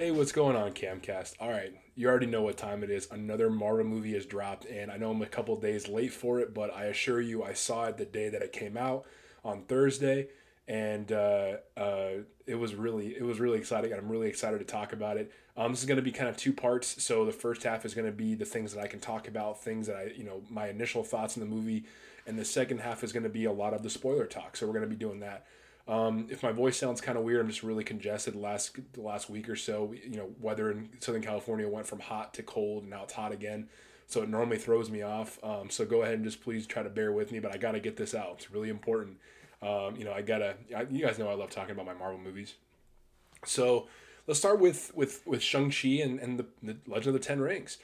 Hey, 0.00 0.10
what's 0.12 0.32
going 0.32 0.56
on, 0.56 0.72
Camcast? 0.72 1.34
All 1.40 1.50
right, 1.50 1.74
you 1.94 2.08
already 2.08 2.24
know 2.24 2.40
what 2.40 2.56
time 2.56 2.82
it 2.82 2.88
is. 2.88 3.06
Another 3.10 3.50
Marvel 3.50 3.84
movie 3.84 4.14
has 4.14 4.24
dropped, 4.24 4.64
and 4.64 4.90
I 4.90 4.96
know 4.96 5.10
I'm 5.10 5.20
a 5.20 5.26
couple 5.26 5.54
days 5.60 5.88
late 5.88 6.14
for 6.14 6.40
it, 6.40 6.54
but 6.54 6.74
I 6.74 6.86
assure 6.86 7.20
you, 7.20 7.42
I 7.42 7.52
saw 7.52 7.84
it 7.84 7.98
the 7.98 8.06
day 8.06 8.30
that 8.30 8.40
it 8.40 8.50
came 8.50 8.78
out 8.78 9.04
on 9.44 9.64
Thursday, 9.64 10.28
and 10.66 11.12
uh, 11.12 11.58
uh, 11.76 12.12
it 12.46 12.54
was 12.54 12.74
really, 12.74 13.08
it 13.08 13.24
was 13.24 13.40
really 13.40 13.58
exciting. 13.58 13.92
I'm 13.92 14.08
really 14.08 14.28
excited 14.28 14.58
to 14.60 14.64
talk 14.64 14.94
about 14.94 15.18
it. 15.18 15.34
Um, 15.54 15.72
this 15.72 15.80
is 15.80 15.86
going 15.86 15.96
to 15.96 16.02
be 16.02 16.12
kind 16.12 16.30
of 16.30 16.36
two 16.38 16.54
parts. 16.54 17.04
So 17.04 17.26
the 17.26 17.32
first 17.32 17.62
half 17.64 17.84
is 17.84 17.92
going 17.92 18.06
to 18.06 18.10
be 18.10 18.34
the 18.34 18.46
things 18.46 18.72
that 18.72 18.82
I 18.82 18.86
can 18.86 19.00
talk 19.00 19.28
about, 19.28 19.62
things 19.62 19.86
that 19.88 19.96
I, 19.96 20.12
you 20.16 20.24
know, 20.24 20.40
my 20.48 20.68
initial 20.68 21.04
thoughts 21.04 21.36
in 21.36 21.40
the 21.40 21.54
movie, 21.54 21.84
and 22.26 22.38
the 22.38 22.44
second 22.46 22.78
half 22.78 23.04
is 23.04 23.12
going 23.12 23.24
to 23.24 23.28
be 23.28 23.44
a 23.44 23.52
lot 23.52 23.74
of 23.74 23.82
the 23.82 23.90
spoiler 23.90 24.24
talk. 24.24 24.56
So 24.56 24.64
we're 24.64 24.72
going 24.72 24.88
to 24.88 24.88
be 24.88 24.96
doing 24.96 25.20
that. 25.20 25.44
Um, 25.88 26.28
if 26.30 26.42
my 26.42 26.52
voice 26.52 26.76
sounds 26.76 27.00
kind 27.00 27.18
of 27.18 27.24
weird, 27.24 27.40
I'm 27.40 27.48
just 27.48 27.62
really 27.62 27.84
congested. 27.84 28.34
The 28.34 28.38
last 28.38 28.76
the 28.92 29.00
last 29.00 29.28
week 29.28 29.48
or 29.48 29.56
so, 29.56 29.92
you 29.92 30.16
know, 30.16 30.30
weather 30.40 30.70
in 30.70 30.88
Southern 31.00 31.22
California 31.22 31.68
went 31.68 31.86
from 31.86 32.00
hot 32.00 32.34
to 32.34 32.42
cold, 32.42 32.82
and 32.82 32.90
now 32.90 33.02
it's 33.04 33.14
hot 33.14 33.32
again. 33.32 33.68
So 34.06 34.22
it 34.22 34.28
normally 34.28 34.58
throws 34.58 34.90
me 34.90 35.02
off. 35.02 35.38
Um, 35.42 35.70
so 35.70 35.84
go 35.84 36.02
ahead 36.02 36.14
and 36.14 36.24
just 36.24 36.42
please 36.42 36.66
try 36.66 36.82
to 36.82 36.90
bear 36.90 37.12
with 37.12 37.32
me, 37.32 37.38
but 37.38 37.54
I 37.54 37.58
got 37.58 37.72
to 37.72 37.80
get 37.80 37.96
this 37.96 38.14
out. 38.14 38.34
It's 38.38 38.50
really 38.50 38.68
important. 38.68 39.18
Um, 39.62 39.96
you 39.96 40.04
know, 40.04 40.12
I 40.12 40.22
gotta. 40.22 40.56
I, 40.76 40.82
you 40.90 41.04
guys 41.04 41.18
know 41.18 41.28
I 41.28 41.34
love 41.34 41.50
talking 41.50 41.72
about 41.72 41.86
my 41.86 41.94
Marvel 41.94 42.18
movies. 42.18 42.54
So 43.44 43.88
let's 44.26 44.38
start 44.38 44.60
with 44.60 44.92
with 44.94 45.26
with 45.26 45.42
Shang 45.42 45.70
Chi 45.70 45.88
and 46.02 46.18
and 46.18 46.38
the, 46.38 46.46
the 46.62 46.76
Legend 46.86 47.14
of 47.14 47.20
the 47.20 47.26
Ten 47.26 47.40
Rings. 47.40 47.78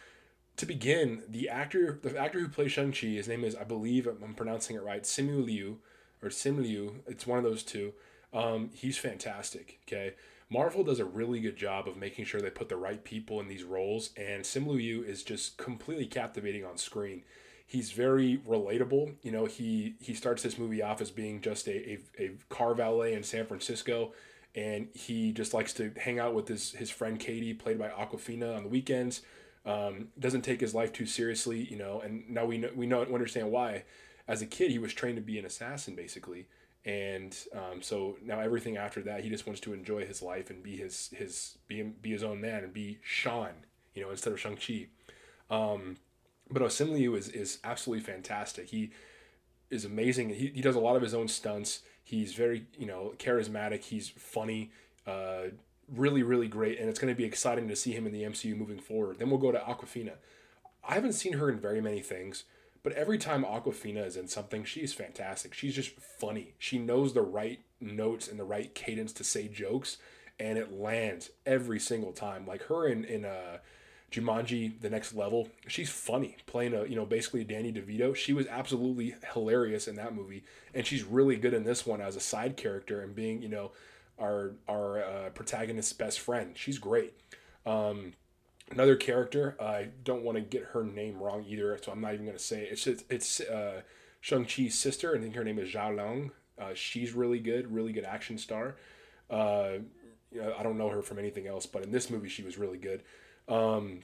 To 0.59 0.67
begin, 0.67 1.23
the 1.29 1.49
actor 1.49 1.99
the 2.03 2.17
actor 2.17 2.41
who 2.41 2.49
plays 2.49 2.73
Shang 2.73 2.93
Chi, 2.93 3.09
his 3.09 3.29
name 3.29 3.45
is 3.45 3.55
I 3.55 3.65
believe 3.65 4.07
I'm 4.07 4.35
pronouncing 4.35 4.77
it 4.77 4.83
right, 4.83 5.03
Simu 5.03 5.45
Liu 5.45 5.79
or 6.23 6.31
Sim 6.31 6.63
Liu. 6.63 7.03
It's 7.07 7.27
one 7.27 7.39
of 7.39 7.45
those 7.45 7.63
two. 7.63 7.93
Um, 8.33 8.71
he's 8.73 8.99
fantastic. 8.99 9.81
Okay. 9.87 10.15
Marvel 10.49 10.85
does 10.85 11.01
a 11.01 11.05
really 11.05 11.41
good 11.41 11.57
job 11.57 11.89
of 11.89 11.97
making 11.97 12.25
sure 12.25 12.41
they 12.41 12.51
put 12.51 12.69
the 12.69 12.77
right 12.77 13.03
people 13.03 13.41
in 13.41 13.49
these 13.49 13.65
roles, 13.65 14.11
and 14.17 14.45
Simu 14.45 14.77
Liu 14.77 15.03
is 15.03 15.25
just 15.25 15.57
completely 15.57 16.07
captivating 16.07 16.65
on 16.65 16.79
screen. 16.79 17.25
He's 17.67 17.91
very 17.91 18.41
relatable. 18.49 19.15
You 19.23 19.33
know, 19.33 19.47
he 19.47 19.97
he 20.01 20.15
starts 20.15 20.45
this 20.45 20.57
movie 20.57 20.83
off 20.83 21.01
as 21.01 21.11
being 21.11 21.41
just 21.41 21.67
a, 21.67 21.95
a, 21.95 21.99
a 22.19 22.31
car 22.49 22.75
valet 22.75 23.15
in 23.15 23.25
San 23.25 23.45
Francisco, 23.47 24.13
and 24.55 24.87
he 24.95 25.33
just 25.33 25.53
likes 25.53 25.73
to 25.75 25.91
hang 25.97 26.21
out 26.21 26.33
with 26.33 26.47
his 26.47 26.73
his 26.73 26.91
friend 26.91 27.19
Katie, 27.19 27.55
played 27.55 27.79
by 27.79 27.89
Awkwafina, 27.89 28.57
on 28.57 28.63
the 28.63 28.69
weekends. 28.69 29.23
Um, 29.65 30.09
doesn't 30.17 30.43
take 30.43 30.61
his 30.61 30.77
life 30.77 30.93
too 30.93 31.07
seriously, 31.07 31.65
you 31.69 31.77
know, 31.77 32.01
and 32.01 32.31
now 32.31 32.45
we 32.45 32.57
know 32.57 32.71
we 32.77 32.87
know 32.87 33.03
understand 33.03 33.51
why 33.51 33.83
as 34.29 34.43
a 34.43 34.47
kid, 34.47 34.71
he 34.71 34.79
was 34.79 34.93
trained 34.93 35.17
to 35.17 35.23
be 35.23 35.39
an 35.39 35.45
assassin 35.45 35.95
basically, 35.95 36.47
and 36.85 37.37
um, 37.53 37.83
so 37.83 38.17
now 38.25 38.41
everything 38.41 38.77
after 38.77 39.03
that, 39.03 39.23
he 39.23 39.29
just 39.29 39.47
wants 39.47 39.61
to 39.63 39.73
enjoy 39.73 40.07
his 40.07 40.23
life 40.23 40.51
and 40.51 40.63
be 40.63 40.77
his 40.77 41.11
his 41.15 41.59
be 41.69 41.83
be 41.83 42.11
his 42.11 42.23
own 42.23 42.41
man 42.41 42.65
and 42.65 42.73
be 42.73 42.99
Sean, 43.03 43.51
you 43.95 44.03
know, 44.03 44.11
instead 44.11 44.33
of 44.33 44.41
Shang 44.41 44.57
Chi. 44.57 44.87
Um, 45.51 45.97
but 46.51 46.63
Osim 46.63 46.93
Liu 46.93 47.15
is 47.15 47.29
is 47.29 47.59
absolutely 47.65 48.05
fantastic. 48.05 48.69
He 48.69 48.91
is 49.71 49.85
amazing. 49.85 50.31
He, 50.31 50.53
he 50.55 50.61
does 50.61 50.77
a 50.77 50.81
lot 50.81 50.97
of 50.97 51.03
his 51.03 51.15
own 51.15 51.29
stunts. 51.29 51.83
He's 52.05 52.35
very 52.35 52.67
you 52.79 52.87
know 52.87 53.15
charismatic. 53.19 53.85
He's 53.85 54.09
funny. 54.09 54.71
Uh, 55.07 55.49
really 55.93 56.23
really 56.23 56.49
great, 56.49 56.79
and 56.79 56.89
it's 56.89 56.99
going 56.99 57.13
to 57.13 57.17
be 57.19 57.25
exciting 57.25 57.69
to 57.69 57.77
see 57.77 57.93
him 57.93 58.07
in 58.07 58.13
the 58.13 58.23
MCU 58.23 58.57
moving 58.57 58.79
forward. 58.79 59.19
Then 59.19 59.31
we'll 59.31 59.41
go 59.41 59.53
to 59.53 59.59
Awkwafina. 59.59 60.15
I 60.89 60.95
haven't 60.95 61.15
seen 61.15 61.35
her 61.35 61.51
in 61.51 61.59
very 61.59 61.81
many 61.81 62.01
things. 62.01 62.45
But 62.87 62.95
every 62.95 63.19
time 63.19 63.43
Awkwafina 63.43 64.07
is 64.07 64.17
in 64.17 64.29
something, 64.29 64.63
she's 64.63 64.93
fantastic. 64.93 65.55
She's 65.55 65.75
just 65.75 65.91
funny. 65.91 66.55
She 66.57 66.79
knows 66.79 67.15
the 67.15 67.21
right 67.21 67.59
notes 67.81 68.29
and 68.29 68.39
the 68.39 68.45
right 68.45 68.73
cadence 68.77 69.13
to 69.15 69.25
say 69.25 69.49
jokes, 69.49 69.97
and 70.39 70.57
it 70.57 70.73
lands 70.73 71.31
every 71.45 71.81
single 71.81 72.13
time. 72.13 72.47
Like 72.47 72.63
her 72.67 72.87
in 72.87 73.05
in 73.05 73.25
uh, 73.25 73.59
Jumanji: 74.13 74.81
The 74.81 74.89
Next 74.89 75.15
Level, 75.15 75.49
she's 75.67 75.91
funny 75.91 76.37
playing 76.47 76.75
a 76.75 76.85
you 76.85 76.95
know 76.95 77.05
basically 77.05 77.43
Danny 77.43 77.73
DeVito. 77.73 78.15
She 78.15 78.33
was 78.33 78.47
absolutely 78.47 79.17
hilarious 79.33 79.89
in 79.89 79.97
that 79.97 80.15
movie, 80.15 80.45
and 80.73 80.87
she's 80.87 81.03
really 81.03 81.35
good 81.35 81.55
in 81.55 81.65
this 81.65 81.85
one 81.87 82.01
as 82.01 82.15
a 82.15 82.21
side 82.21 82.57
character 82.57 83.01
and 83.01 83.17
being 83.17 83.43
you 83.43 83.49
know 83.49 83.73
our 84.17 84.53
our 84.69 85.03
uh, 85.03 85.31
protagonist's 85.31 85.93
best 85.93 86.21
friend. 86.21 86.53
She's 86.57 86.79
great. 86.79 87.15
Um, 87.67 88.13
another 88.71 88.97
character. 88.97 89.57
I 89.61 89.89
don't 90.05 90.23
want 90.23 90.37
to 90.37 90.43
get 90.43 90.71
her 90.73 90.85
name 90.85 91.19
wrong 91.19 91.45
either, 91.47 91.79
so 91.83 91.93
I'm 91.93 92.01
not 92.01 92.15
even 92.15 92.27
going 92.27 92.37
to 92.37 92.43
say 92.43 92.63
it. 92.63 92.73
It's 92.73 92.85
just, 92.85 93.05
it's 93.11 93.41
uh, 93.41 93.83
Shang 94.21 94.47
Chi's 94.47 94.77
sister. 94.77 95.15
I 95.17 95.21
think 95.21 95.35
her 95.35 95.45
name 95.45 95.59
is 95.59 95.71
Jia 95.71 95.97
Long. 95.97 96.33
Uh, 96.59 96.75
she's 96.75 97.13
really 97.13 97.39
good, 97.39 97.73
really 97.73 97.93
good 97.93 98.05
action 98.05 98.39
star. 98.39 98.77
Uh, 99.31 99.79
you 100.33 100.41
know, 100.41 100.55
I 100.59 100.63
don't 100.63 100.79
know 100.79 100.89
her 100.89 101.03
from 101.03 101.19
anything 101.19 101.47
else, 101.47 101.67
but 101.67 101.83
in 101.83 101.93
this 101.93 102.11
movie 102.11 102.29
she 102.29 102.43
was 102.43 102.59
really 102.59 102.79
good. 102.79 103.03
Um, 103.49 104.01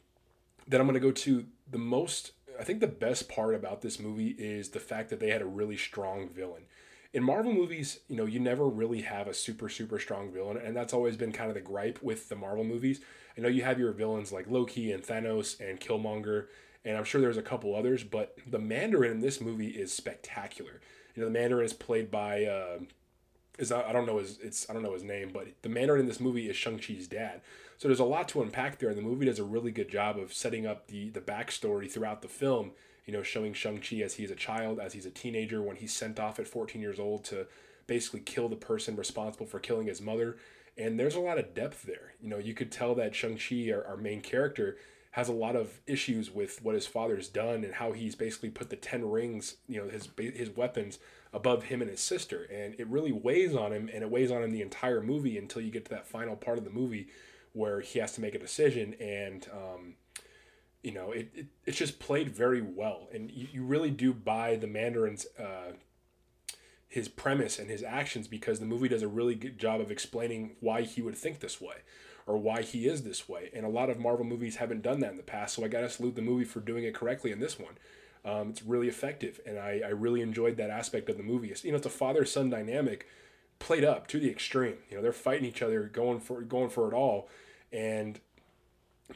then 0.66 0.80
I'm 0.80 0.86
going 0.86 0.94
to 0.94 1.00
go 1.00 1.12
to 1.12 1.46
the 1.70 1.78
most. 1.78 2.32
I 2.58 2.64
think 2.64 2.80
the 2.80 2.86
best 2.86 3.28
part 3.28 3.54
about 3.54 3.80
this 3.80 3.98
movie 3.98 4.36
is 4.38 4.70
the 4.70 4.80
fact 4.80 5.10
that 5.10 5.20
they 5.20 5.30
had 5.30 5.42
a 5.42 5.46
really 5.46 5.76
strong 5.76 6.28
villain 6.28 6.64
in 7.12 7.22
Marvel 7.22 7.52
movies, 7.52 8.00
you 8.08 8.16
know, 8.16 8.24
you 8.24 8.40
never 8.40 8.66
really 8.66 9.02
have 9.02 9.28
a 9.28 9.34
super, 9.34 9.68
super 9.68 9.98
strong 9.98 10.32
villain, 10.32 10.56
and 10.56 10.74
that's 10.74 10.94
always 10.94 11.16
been 11.16 11.32
kind 11.32 11.50
of 11.50 11.54
the 11.54 11.60
gripe 11.60 12.02
with 12.02 12.28
the 12.28 12.36
Marvel 12.36 12.64
movies. 12.64 13.00
I 13.36 13.40
know 13.42 13.48
you 13.48 13.62
have 13.62 13.78
your 13.78 13.92
villains 13.92 14.32
like 14.32 14.50
Loki 14.50 14.92
and 14.92 15.02
Thanos 15.02 15.60
and 15.60 15.78
Killmonger, 15.78 16.46
and 16.84 16.96
I'm 16.96 17.04
sure 17.04 17.20
there's 17.20 17.36
a 17.36 17.42
couple 17.42 17.74
others, 17.74 18.02
but 18.02 18.36
the 18.46 18.58
Mandarin 18.58 19.12
in 19.12 19.20
this 19.20 19.40
movie 19.40 19.68
is 19.68 19.92
spectacular. 19.92 20.80
You 21.14 21.22
know, 21.22 21.28
the 21.28 21.38
Mandarin 21.38 21.66
is 21.66 21.74
played 21.74 22.10
by 22.10 22.44
uh, 22.44 22.78
is 23.58 23.70
I 23.70 23.92
don't 23.92 24.06
know 24.06 24.18
his 24.18 24.38
it's 24.42 24.68
I 24.68 24.72
don't 24.72 24.82
know 24.82 24.94
his 24.94 25.04
name, 25.04 25.30
but 25.32 25.48
the 25.60 25.68
Mandarin 25.68 26.00
in 26.00 26.06
this 26.06 26.20
movie 26.20 26.48
is 26.48 26.56
Shang 26.56 26.78
Chi's 26.78 27.06
dad. 27.06 27.42
So 27.76 27.88
there's 27.88 28.00
a 28.00 28.04
lot 28.04 28.28
to 28.28 28.42
unpack 28.42 28.78
there, 28.78 28.88
and 28.88 28.98
the 28.98 29.02
movie 29.02 29.26
does 29.26 29.38
a 29.38 29.44
really 29.44 29.70
good 29.70 29.90
job 29.90 30.18
of 30.18 30.32
setting 30.32 30.66
up 30.66 30.86
the 30.86 31.10
the 31.10 31.20
backstory 31.20 31.90
throughout 31.90 32.22
the 32.22 32.28
film 32.28 32.72
you 33.06 33.12
know, 33.12 33.22
showing 33.22 33.52
Shang-Chi 33.52 33.96
as 33.96 34.14
he's 34.14 34.30
a 34.30 34.36
child, 34.36 34.78
as 34.78 34.92
he's 34.92 35.06
a 35.06 35.10
teenager, 35.10 35.62
when 35.62 35.76
he's 35.76 35.92
sent 35.92 36.20
off 36.20 36.38
at 36.38 36.46
14 36.46 36.80
years 36.80 37.00
old 37.00 37.24
to 37.24 37.46
basically 37.86 38.20
kill 38.20 38.48
the 38.48 38.56
person 38.56 38.96
responsible 38.96 39.46
for 39.46 39.58
killing 39.58 39.86
his 39.86 40.00
mother. 40.00 40.36
And 40.78 40.98
there's 40.98 41.16
a 41.16 41.20
lot 41.20 41.38
of 41.38 41.54
depth 41.54 41.82
there. 41.82 42.14
You 42.20 42.28
know, 42.28 42.38
you 42.38 42.54
could 42.54 42.70
tell 42.70 42.94
that 42.94 43.14
Shang-Chi, 43.14 43.70
our, 43.72 43.84
our 43.84 43.96
main 43.96 44.20
character, 44.20 44.76
has 45.12 45.28
a 45.28 45.32
lot 45.32 45.56
of 45.56 45.80
issues 45.86 46.30
with 46.30 46.62
what 46.62 46.74
his 46.74 46.86
father's 46.86 47.28
done 47.28 47.64
and 47.64 47.74
how 47.74 47.92
he's 47.92 48.14
basically 48.14 48.48
put 48.48 48.70
the 48.70 48.76
10 48.76 49.10
rings, 49.10 49.56
you 49.68 49.78
know, 49.78 49.88
his, 49.88 50.08
his 50.16 50.50
weapons 50.50 50.98
above 51.34 51.64
him 51.64 51.82
and 51.82 51.90
his 51.90 52.00
sister. 52.00 52.44
And 52.44 52.74
it 52.78 52.86
really 52.88 53.12
weighs 53.12 53.54
on 53.54 53.72
him, 53.72 53.90
and 53.92 54.02
it 54.02 54.10
weighs 54.10 54.30
on 54.30 54.42
him 54.42 54.52
the 54.52 54.62
entire 54.62 55.02
movie 55.02 55.36
until 55.36 55.60
you 55.60 55.70
get 55.70 55.84
to 55.86 55.90
that 55.90 56.06
final 56.06 56.34
part 56.34 56.56
of 56.56 56.64
the 56.64 56.70
movie 56.70 57.08
where 57.52 57.80
he 57.80 57.98
has 57.98 58.12
to 58.12 58.22
make 58.22 58.34
a 58.34 58.38
decision 58.38 58.94
and, 58.94 59.46
um, 59.52 59.94
you 60.82 60.92
know, 60.92 61.12
it, 61.12 61.30
it 61.34 61.46
it's 61.64 61.78
just 61.78 61.98
played 61.98 62.28
very 62.30 62.60
well, 62.60 63.08
and 63.12 63.30
you, 63.30 63.48
you 63.52 63.64
really 63.64 63.90
do 63.90 64.12
buy 64.12 64.56
the 64.56 64.66
Mandarin's 64.66 65.26
uh, 65.38 65.72
his 66.88 67.08
premise 67.08 67.58
and 67.58 67.70
his 67.70 67.82
actions 67.82 68.28
because 68.28 68.60
the 68.60 68.66
movie 68.66 68.88
does 68.88 69.02
a 69.02 69.08
really 69.08 69.34
good 69.34 69.58
job 69.58 69.80
of 69.80 69.90
explaining 69.90 70.56
why 70.60 70.82
he 70.82 71.00
would 71.00 71.16
think 71.16 71.40
this 71.40 71.60
way 71.60 71.76
or 72.26 72.36
why 72.36 72.62
he 72.62 72.86
is 72.86 73.02
this 73.02 73.28
way. 73.28 73.50
And 73.54 73.64
a 73.64 73.68
lot 73.68 73.90
of 73.90 73.98
Marvel 73.98 74.24
movies 74.24 74.56
haven't 74.56 74.82
done 74.82 75.00
that 75.00 75.10
in 75.10 75.16
the 75.16 75.22
past, 75.22 75.54
so 75.54 75.64
I 75.64 75.68
gotta 75.68 75.88
salute 75.88 76.16
the 76.16 76.22
movie 76.22 76.44
for 76.44 76.60
doing 76.60 76.84
it 76.84 76.94
correctly 76.94 77.32
in 77.32 77.40
this 77.40 77.58
one. 77.58 77.78
Um, 78.24 78.50
it's 78.50 78.62
really 78.62 78.88
effective, 78.88 79.40
and 79.46 79.58
I, 79.58 79.80
I 79.84 79.88
really 79.88 80.20
enjoyed 80.20 80.56
that 80.58 80.70
aspect 80.70 81.08
of 81.08 81.16
the 81.16 81.24
movie. 81.24 81.48
It's, 81.48 81.64
you 81.64 81.72
know, 81.72 81.78
it's 81.78 81.86
a 81.86 81.90
father 81.90 82.24
son 82.24 82.50
dynamic 82.50 83.08
played 83.58 83.84
up 83.84 84.06
to 84.08 84.20
the 84.20 84.30
extreme. 84.30 84.76
You 84.90 84.96
know, 84.96 85.02
they're 85.02 85.12
fighting 85.12 85.44
each 85.44 85.62
other, 85.62 85.84
going 85.84 86.20
for 86.20 86.42
going 86.42 86.70
for 86.70 86.88
it 86.88 86.94
all, 86.94 87.28
and 87.72 88.20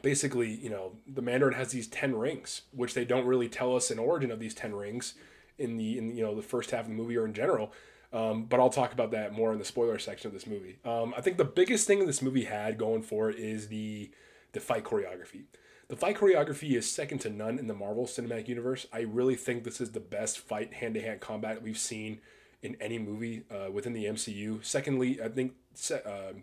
basically, 0.01 0.49
you 0.49 0.69
know, 0.69 0.93
the 1.07 1.21
Mandarin 1.21 1.53
has 1.53 1.71
these 1.71 1.87
10 1.87 2.15
rings, 2.15 2.63
which 2.71 2.93
they 2.93 3.05
don't 3.05 3.25
really 3.25 3.49
tell 3.49 3.75
us 3.75 3.91
an 3.91 3.99
origin 3.99 4.31
of 4.31 4.39
these 4.39 4.53
10 4.53 4.75
rings 4.75 5.13
in 5.57 5.77
the, 5.77 5.97
in, 5.97 6.15
you 6.15 6.23
know, 6.23 6.35
the 6.35 6.41
first 6.41 6.71
half 6.71 6.81
of 6.81 6.87
the 6.87 6.93
movie 6.93 7.17
or 7.17 7.25
in 7.25 7.33
general. 7.33 7.73
Um, 8.13 8.45
but 8.45 8.59
I'll 8.59 8.69
talk 8.69 8.93
about 8.93 9.11
that 9.11 9.33
more 9.33 9.51
in 9.51 9.59
the 9.59 9.65
spoiler 9.65 9.99
section 9.99 10.27
of 10.27 10.33
this 10.33 10.47
movie. 10.47 10.79
Um, 10.85 11.13
I 11.17 11.21
think 11.21 11.37
the 11.37 11.45
biggest 11.45 11.87
thing 11.87 12.05
this 12.05 12.21
movie 12.21 12.45
had 12.45 12.77
going 12.77 13.01
for 13.01 13.29
it 13.29 13.37
is 13.37 13.67
the, 13.67 14.11
the 14.53 14.59
fight 14.59 14.83
choreography. 14.83 15.43
The 15.89 15.95
fight 15.95 16.17
choreography 16.17 16.75
is 16.75 16.89
second 16.89 17.19
to 17.19 17.29
none 17.29 17.59
in 17.59 17.67
the 17.67 17.73
Marvel 17.73 18.05
Cinematic 18.05 18.47
Universe. 18.47 18.87
I 18.91 19.01
really 19.01 19.35
think 19.35 19.63
this 19.63 19.79
is 19.79 19.91
the 19.91 19.99
best 19.99 20.39
fight 20.39 20.73
hand 20.73 20.95
to 20.95 21.01
hand 21.01 21.21
combat 21.21 21.61
we've 21.61 21.77
seen 21.77 22.19
in 22.61 22.75
any 22.81 22.99
movie 22.99 23.43
uh, 23.51 23.71
within 23.71 23.93
the 23.93 24.05
MCU. 24.05 24.63
Secondly, 24.65 25.21
I 25.21 25.29
think 25.29 25.53
uh, 25.91 26.33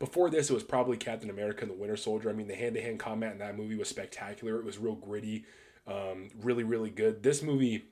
before 0.00 0.30
this, 0.30 0.50
it 0.50 0.54
was 0.54 0.64
probably 0.64 0.96
Captain 0.96 1.30
America 1.30 1.60
and 1.60 1.70
the 1.70 1.74
Winter 1.74 1.96
Soldier. 1.96 2.30
I 2.30 2.32
mean, 2.32 2.48
the 2.48 2.54
hand 2.54 2.74
to 2.74 2.82
hand 2.82 2.98
combat 2.98 3.32
in 3.32 3.38
that 3.38 3.56
movie 3.56 3.76
was 3.76 3.88
spectacular. 3.88 4.58
It 4.58 4.64
was 4.64 4.78
real 4.78 4.94
gritty, 4.94 5.44
um, 5.86 6.30
really, 6.42 6.64
really 6.64 6.90
good. 6.90 7.22
This 7.22 7.42
movie 7.42 7.84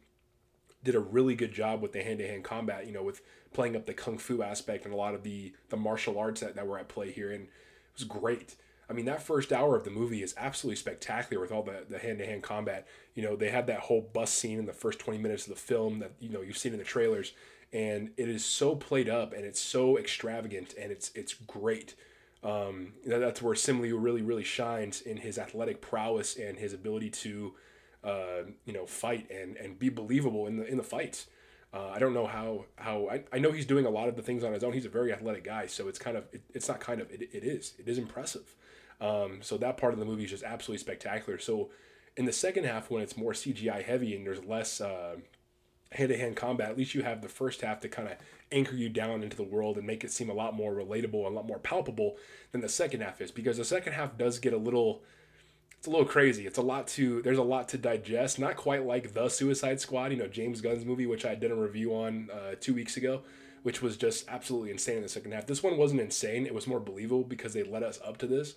did 0.83 0.95
a 0.95 1.01
really 1.01 1.35
good 1.35 1.53
job 1.53 1.83
with 1.83 1.93
the 1.93 2.03
hand 2.03 2.19
to 2.21 2.27
hand 2.27 2.45
combat, 2.45 2.87
you 2.87 2.93
know, 2.93 3.03
with 3.03 3.21
playing 3.53 3.77
up 3.77 3.85
the 3.85 3.93
kung 3.93 4.17
fu 4.17 4.43
aspect 4.43 4.87
and 4.87 4.95
a 4.95 4.97
lot 4.97 5.15
of 5.15 5.23
the, 5.23 5.53
the 5.69 5.77
martial 5.77 6.19
arts 6.19 6.41
that, 6.41 6.55
that 6.55 6.67
were 6.67 6.79
at 6.79 6.89
play 6.89 7.13
here. 7.13 7.31
And 7.31 7.45
it 7.45 7.51
was 7.95 8.05
great. 8.05 8.57
I 8.89 8.95
mean, 8.95 9.05
that 9.05 9.23
first 9.23 9.53
hour 9.53 9.77
of 9.77 9.85
the 9.85 9.91
movie 9.91 10.23
is 10.23 10.35
absolutely 10.39 10.77
spectacular 10.77 11.43
with 11.43 11.53
all 11.53 11.63
the, 11.63 11.85
the 11.91 11.99
hand-to-hand 11.99 12.43
combat. 12.43 12.87
You 13.15 13.23
know, 13.23 13.37
they 13.37 13.51
had 13.51 13.67
that 13.67 13.81
whole 13.81 14.01
bus 14.01 14.33
scene 14.33 14.59
in 14.59 14.65
the 14.65 14.73
first 14.73 14.99
20 14.99 15.19
minutes 15.19 15.47
of 15.47 15.51
the 15.51 15.61
film 15.61 15.99
that, 15.99 16.13
you 16.21 16.31
know, 16.31 16.41
you've 16.41 16.57
seen 16.57 16.73
in 16.73 16.79
the 16.79 16.85
trailers 16.87 17.33
and 17.73 18.11
it 18.17 18.29
is 18.29 18.45
so 18.45 18.75
played 18.75 19.09
up 19.09 19.33
and 19.33 19.45
it's 19.45 19.61
so 19.61 19.99
extravagant 19.99 20.75
and 20.81 20.91
it's 20.91 21.11
it's 21.15 21.35
great. 21.35 21.95
Um, 22.43 22.95
that's 23.05 23.43
where 23.43 23.55
Simu 23.55 23.81
Liu 23.81 23.99
really, 23.99 24.23
really 24.23 24.45
shines 24.45 25.01
in 25.01 25.17
his 25.17 25.39
athletic 25.39 25.81
prowess 25.81 26.37
and 26.37 26.57
his 26.57 26.73
ability 26.73 27.11
to, 27.11 27.55
uh, 28.05 28.43
you 28.65 28.73
know, 28.73 28.87
fight 28.87 29.29
and, 29.31 29.57
and 29.57 29.77
be 29.79 29.89
believable 29.89 30.47
in 30.47 30.57
the 30.57 30.67
in 30.67 30.77
the 30.77 30.83
fights. 30.83 31.27
Uh, 31.75 31.89
I 31.89 31.99
don't 31.99 32.15
know 32.15 32.27
how 32.27 32.65
how 32.77 33.09
I, 33.11 33.25
I 33.33 33.39
know 33.39 33.53
he's 33.53 33.67
doing 33.67 33.85
a 33.85 33.91
lot 33.91 34.09
of 34.09 34.17
the 34.17 34.23
things 34.23 34.45
on 34.45 34.53
his 34.53 34.65
own. 34.65 34.73
He's 34.73 34.87
a 34.87 34.91
very 34.91 35.13
athletic 35.13 35.45
guy, 35.45 35.67
so 35.67 35.89
it's 35.89 35.99
kind 35.99 36.17
of 36.17 36.25
it, 36.33 36.43
it's 36.55 36.69
not 36.69 36.81
kind 36.81 37.01
of 37.01 37.11
it, 37.11 37.23
it 37.23 37.45
is 37.45 37.75
it 37.79 37.89
is 37.89 37.99
impressive. 37.99 38.55
Um, 39.01 39.41
so 39.43 39.59
that 39.59 39.77
part 39.77 39.93
of 39.93 39.99
the 39.99 40.07
movie 40.07 40.25
is 40.25 40.31
just 40.31 40.45
absolutely 40.45 40.81
spectacular. 40.81 41.39
So 41.39 41.71
in 42.17 42.25
the 42.25 42.33
second 42.33 42.65
half, 42.65 42.91
when 42.91 43.03
it's 43.03 43.17
more 43.17 43.33
CGI 43.33 43.85
heavy 43.85 44.17
and 44.17 44.27
there's 44.27 44.45
less 44.45 44.81
uh, 44.81 45.17
hand 45.93 46.11
to 46.11 46.19
hand 46.19 46.37
combat, 46.37 46.71
at 46.71 46.77
least 46.77 46.95
you 46.95 47.03
have 47.03 47.23
the 47.23 47.29
first 47.29 47.63
half 47.63 47.81
to 47.81 47.89
kind 47.89 48.09
of 48.09 48.17
anchor 48.53 48.77
you 48.77 48.89
down 48.89 49.23
into 49.23 49.37
the 49.37 49.43
world 49.43 49.77
and 49.77 49.87
make 49.87 50.05
it 50.05 50.13
seem 50.13 50.31
a 50.31 50.35
lot 50.35 50.55
more 50.55 50.75
relatable 50.75 51.27
and 51.27 51.35
a 51.35 51.37
lot 51.37 51.47
more 51.47 51.59
palpable 51.59 52.17
than 52.53 52.61
the 52.61 52.69
second 52.69 53.01
half 53.01 53.21
is. 53.21 53.31
Because 53.31 53.57
the 53.57 53.65
second 53.65 53.95
half 53.95 54.17
does 54.19 54.39
get 54.39 54.53
a 54.53 54.59
little, 54.59 55.03
it's 55.77 55.87
a 55.87 55.91
little 55.91 56.07
crazy. 56.07 56.47
It's 56.47 56.59
a 56.59 56.63
lot 56.63 56.87
to, 56.89 57.23
there's 57.23 57.39
a 57.39 57.43
lot 57.43 57.69
to 57.71 57.79
digest. 57.79 58.39
Not 58.39 58.57
quite 58.57 58.87
like 58.87 59.15
the 59.15 59.29
Suicide 59.29 59.81
Squad, 59.81 60.13
you 60.13 60.19
know, 60.19 60.29
James 60.29 60.61
Gunn's 60.61 60.85
movie, 60.85 61.07
which 61.07 61.25
I 61.25 61.35
did 61.35 61.51
a 61.51 61.55
review 61.55 61.95
on 61.95 62.29
uh, 62.33 62.55
two 62.61 62.75
weeks 62.75 62.97
ago, 62.97 63.23
which 63.63 63.81
was 63.81 63.97
just 63.97 64.29
absolutely 64.29 64.71
insane 64.71 64.97
in 64.97 65.03
the 65.03 65.09
second 65.09 65.33
half. 65.33 65.47
This 65.47 65.63
one 65.63 65.77
wasn't 65.77 66.01
insane. 66.01 66.47
It 66.47 66.55
was 66.55 66.67
more 66.67 66.81
believable 66.81 67.25
because 67.25 67.55
they 67.55 67.63
led 67.63 67.83
us 67.83 67.99
up 68.05 68.19
to 68.19 68.27
this. 68.27 68.55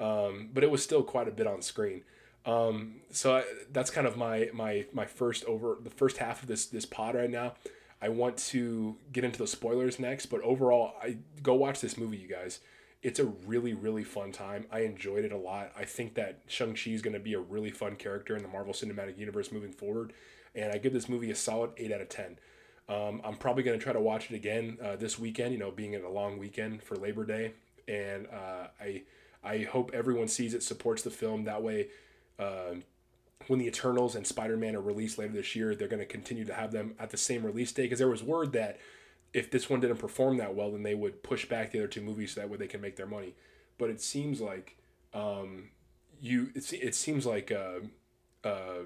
Um, 0.00 0.48
but 0.52 0.64
it 0.64 0.70
was 0.70 0.82
still 0.82 1.02
quite 1.02 1.28
a 1.28 1.32
bit 1.32 1.46
on 1.46 1.62
screen. 1.62 2.02
Um, 2.44 2.96
so 3.10 3.36
I, 3.36 3.44
that's 3.72 3.90
kind 3.90 4.06
of 4.06 4.16
my 4.16 4.50
my 4.52 4.86
my 4.92 5.04
first 5.04 5.44
over 5.44 5.78
the 5.82 5.90
first 5.90 6.18
half 6.18 6.42
of 6.42 6.48
this 6.48 6.66
this 6.66 6.86
pod 6.86 7.14
right 7.14 7.30
now. 7.30 7.54
I 8.00 8.08
want 8.08 8.36
to 8.38 8.96
get 9.12 9.22
into 9.22 9.38
the 9.38 9.46
spoilers 9.46 10.00
next, 10.00 10.26
but 10.26 10.40
overall, 10.40 10.94
I 11.00 11.18
go 11.42 11.54
watch 11.54 11.80
this 11.80 11.96
movie, 11.96 12.16
you 12.16 12.28
guys. 12.28 12.58
It's 13.00 13.20
a 13.20 13.24
really 13.24 13.74
really 13.74 14.04
fun 14.04 14.32
time. 14.32 14.66
I 14.72 14.80
enjoyed 14.80 15.24
it 15.24 15.32
a 15.32 15.36
lot. 15.36 15.72
I 15.76 15.84
think 15.84 16.14
that 16.14 16.40
Shang 16.48 16.74
Chi 16.74 16.90
is 16.90 17.02
going 17.02 17.14
to 17.14 17.20
be 17.20 17.34
a 17.34 17.40
really 17.40 17.70
fun 17.70 17.96
character 17.96 18.36
in 18.36 18.42
the 18.42 18.48
Marvel 18.48 18.72
Cinematic 18.72 19.18
Universe 19.18 19.52
moving 19.52 19.72
forward, 19.72 20.12
and 20.54 20.72
I 20.72 20.78
give 20.78 20.92
this 20.92 21.08
movie 21.08 21.30
a 21.30 21.34
solid 21.34 21.70
eight 21.76 21.92
out 21.92 22.00
of 22.00 22.08
ten. 22.08 22.38
Um, 22.88 23.20
I'm 23.24 23.36
probably 23.36 23.62
going 23.62 23.78
to 23.78 23.82
try 23.82 23.92
to 23.92 24.00
watch 24.00 24.30
it 24.30 24.34
again 24.34 24.78
uh, 24.82 24.96
this 24.96 25.18
weekend. 25.18 25.52
You 25.52 25.58
know, 25.58 25.70
being 25.70 25.94
in 25.94 26.02
a 26.04 26.10
long 26.10 26.38
weekend 26.38 26.82
for 26.82 26.96
Labor 26.96 27.24
Day, 27.24 27.52
and 27.86 28.26
uh, 28.26 28.66
I 28.80 29.02
I 29.44 29.58
hope 29.60 29.92
everyone 29.94 30.28
sees 30.28 30.54
it, 30.54 30.62
supports 30.62 31.02
the 31.02 31.10
film. 31.10 31.44
That 31.44 31.62
way, 31.62 31.88
uh, 32.38 32.74
when 33.46 33.58
the 33.58 33.66
Eternals 33.66 34.14
and 34.14 34.26
Spider 34.26 34.56
Man 34.56 34.76
are 34.76 34.80
released 34.80 35.18
later 35.18 35.32
this 35.32 35.56
year, 35.56 35.74
they're 35.74 35.88
going 35.88 36.00
to 36.00 36.06
continue 36.06 36.44
to 36.44 36.54
have 36.54 36.72
them 36.72 36.94
at 36.98 37.10
the 37.10 37.16
same 37.16 37.44
release 37.44 37.72
date. 37.72 37.84
Because 37.84 37.98
there 37.98 38.08
was 38.08 38.22
word 38.22 38.52
that 38.52 38.78
if 39.32 39.50
this 39.50 39.68
one 39.70 39.80
didn't 39.80 39.96
perform 39.98 40.36
that 40.38 40.54
well, 40.54 40.70
then 40.70 40.82
they 40.82 40.94
would 40.94 41.22
push 41.22 41.48
back 41.48 41.72
the 41.72 41.78
other 41.78 41.88
two 41.88 42.02
movies 42.02 42.34
so 42.34 42.40
that 42.40 42.50
way 42.50 42.56
they 42.56 42.66
can 42.66 42.80
make 42.80 42.96
their 42.96 43.06
money. 43.06 43.34
But 43.78 43.90
it 43.90 44.00
seems 44.00 44.40
like 44.40 44.76
um, 45.14 45.70
you 46.20 46.50
it, 46.54 46.72
it 46.72 46.94
seems 46.94 47.26
like 47.26 47.50
uh, 47.50 47.80
uh, 48.44 48.84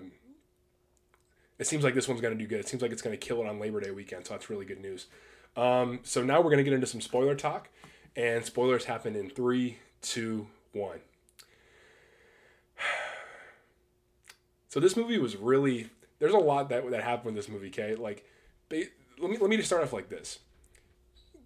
it 1.59 1.67
seems 1.67 1.85
like 1.85 1.95
this 1.95 2.09
one's 2.09 2.21
going 2.21 2.37
to 2.37 2.43
do 2.43 2.49
good. 2.49 2.61
It 2.61 2.69
seems 2.69 2.83
like 2.83 2.93
it's 2.93 3.03
going 3.03 3.17
to 3.19 3.27
kill 3.27 3.41
it 3.43 3.47
on 3.47 3.59
Labor 3.59 3.81
Day 3.81 3.91
weekend, 3.91 4.27
so 4.27 4.35
that's 4.35 4.51
really 4.51 4.65
good 4.65 4.81
news. 4.81 5.07
Um, 5.57 6.01
so 6.03 6.23
now 6.23 6.39
we're 6.39 6.51
going 6.51 6.59
to 6.59 6.65
get 6.65 6.75
into 6.75 6.87
some 6.87 7.01
spoiler 7.01 7.35
talk, 7.35 7.69
and 8.15 8.45
spoilers 8.45 8.85
happen 8.85 9.17
in 9.17 9.31
three, 9.31 9.79
two, 10.03 10.49
one. 10.73 11.01
So 14.77 14.81
this 14.81 14.95
movie 14.95 15.17
was 15.17 15.37
really 15.37 15.89
there's 16.19 16.35
a 16.35 16.39
lot 16.39 16.69
that 16.69 16.91
that 16.91 17.03
happened 17.03 17.31
in 17.31 17.35
this 17.35 17.49
movie. 17.49 17.69
Okay, 17.69 17.95
like 17.95 18.27
ba- 18.69 18.83
let 19.19 19.31
me 19.31 19.39
let 19.39 19.49
me 19.49 19.57
just 19.57 19.69
start 19.69 19.83
off 19.83 19.95
like 19.95 20.11
this. 20.11 20.41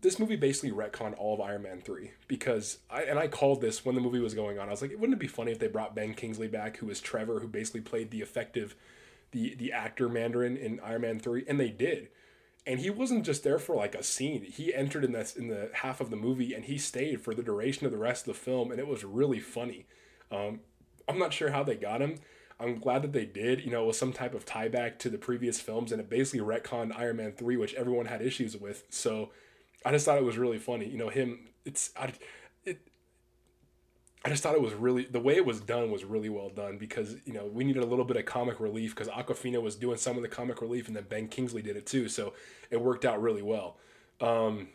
This 0.01 0.19
movie 0.19 0.35
basically 0.35 0.73
retconned 0.73 1.17
all 1.17 1.35
of 1.35 1.41
Iron 1.41 1.63
Man 1.63 1.81
three 1.81 2.11
because 2.27 2.79
I 2.91 3.03
and 3.03 3.21
I 3.21 3.29
called 3.29 3.61
this 3.61 3.85
when 3.85 3.95
the 3.95 4.01
movie 4.01 4.19
was 4.19 4.35
going 4.35 4.59
on. 4.59 4.67
I 4.67 4.73
was 4.73 4.83
like, 4.83 4.91
wouldn't 4.91 5.13
it 5.13 5.21
be 5.21 5.29
funny 5.29 5.53
if 5.53 5.61
they 5.61 5.69
brought 5.69 5.95
Ben 5.95 6.13
Kingsley 6.13 6.49
back, 6.49 6.79
who 6.79 6.87
was 6.87 7.01
Trevor, 7.01 7.39
who 7.39 7.47
basically 7.47 7.83
played 7.83 8.11
the 8.11 8.21
effective, 8.21 8.75
the 9.31 9.55
the 9.55 9.71
actor 9.71 10.09
Mandarin 10.09 10.57
in 10.57 10.81
Iron 10.81 11.03
Man 11.03 11.21
three, 11.21 11.45
and 11.47 11.61
they 11.61 11.71
did. 11.71 12.09
And 12.67 12.81
he 12.81 12.91
wasn't 12.91 13.25
just 13.25 13.45
there 13.45 13.61
for 13.61 13.77
like 13.77 13.95
a 13.95 14.03
scene. 14.03 14.43
He 14.43 14.75
entered 14.75 15.05
in 15.05 15.13
this 15.13 15.37
in 15.37 15.47
the 15.47 15.71
half 15.73 16.01
of 16.01 16.11
the 16.11 16.17
movie, 16.17 16.53
and 16.53 16.65
he 16.65 16.79
stayed 16.79 17.21
for 17.21 17.33
the 17.33 17.45
duration 17.45 17.87
of 17.87 17.93
the 17.93 17.99
rest 17.99 18.27
of 18.27 18.35
the 18.35 18.41
film, 18.41 18.73
and 18.73 18.81
it 18.81 18.89
was 18.89 19.05
really 19.05 19.39
funny. 19.39 19.87
Um, 20.33 20.63
I'm 21.07 21.21
not 21.21 21.33
sure 21.33 21.53
how 21.53 21.63
they 21.63 21.77
got 21.77 22.03
him 22.03 22.19
I'm 22.61 22.79
glad 22.79 23.03
that 23.03 23.13
they 23.13 23.25
did. 23.25 23.65
You 23.65 23.71
know, 23.71 23.85
it 23.85 23.87
was 23.87 23.99
some 23.99 24.13
type 24.13 24.35
of 24.35 24.45
tie 24.45 24.69
back 24.69 24.99
to 25.01 25.09
the 25.09 25.19
previous 25.19 25.61
films, 25.61 25.93
and 25.93 26.01
it 26.01 26.11
basically 26.11 26.41
retconned 26.41 26.97
Iron 26.99 27.17
Man 27.17 27.33
three, 27.33 27.57
which 27.57 27.75
everyone 27.75 28.07
had 28.07 28.23
issues 28.23 28.57
with. 28.57 28.85
So, 28.91 29.31
I 29.85 29.93
just 29.93 30.05
thought 30.05 30.19
it 30.19 30.25
was 30.25 30.39
really 30.39 30.59
funny. 30.59 30.87
You 30.87 30.99
know, 30.99 31.09
him. 31.09 31.49
It's 31.65 31.91
I, 31.97 32.13
it. 32.65 32.81
I 34.25 34.29
just 34.29 34.43
thought 34.43 34.55
it 34.55 34.61
was 34.61 34.75
really 34.75 35.05
the 35.05 35.21
way 35.21 35.37
it 35.37 35.47
was 35.47 35.61
done 35.61 35.91
was 35.91 36.05
really 36.05 36.29
well 36.29 36.51
done 36.51 36.77
because 36.77 37.17
you 37.25 37.33
know 37.33 37.47
we 37.47 37.65
needed 37.65 37.83
a 37.83 37.87
little 37.87 38.05
bit 38.05 38.17
of 38.17 38.27
comic 38.27 38.61
relief 38.61 38.95
because 38.95 39.09
Awkwafina 39.09 39.63
was 39.63 39.77
doing 39.77 39.97
some 39.97 40.17
of 40.17 40.23
the 40.23 40.29
comic 40.29 40.61
relief 40.61 40.87
and 40.87 40.97
then 40.97 41.05
Ben 41.09 41.29
Kingsley 41.29 41.63
did 41.63 41.77
it 41.77 41.87
too, 41.87 42.09
so 42.09 42.35
it 42.71 42.81
worked 42.81 43.05
out 43.05 43.21
really 43.23 43.43
well. 43.43 43.79
Um, 44.21 44.69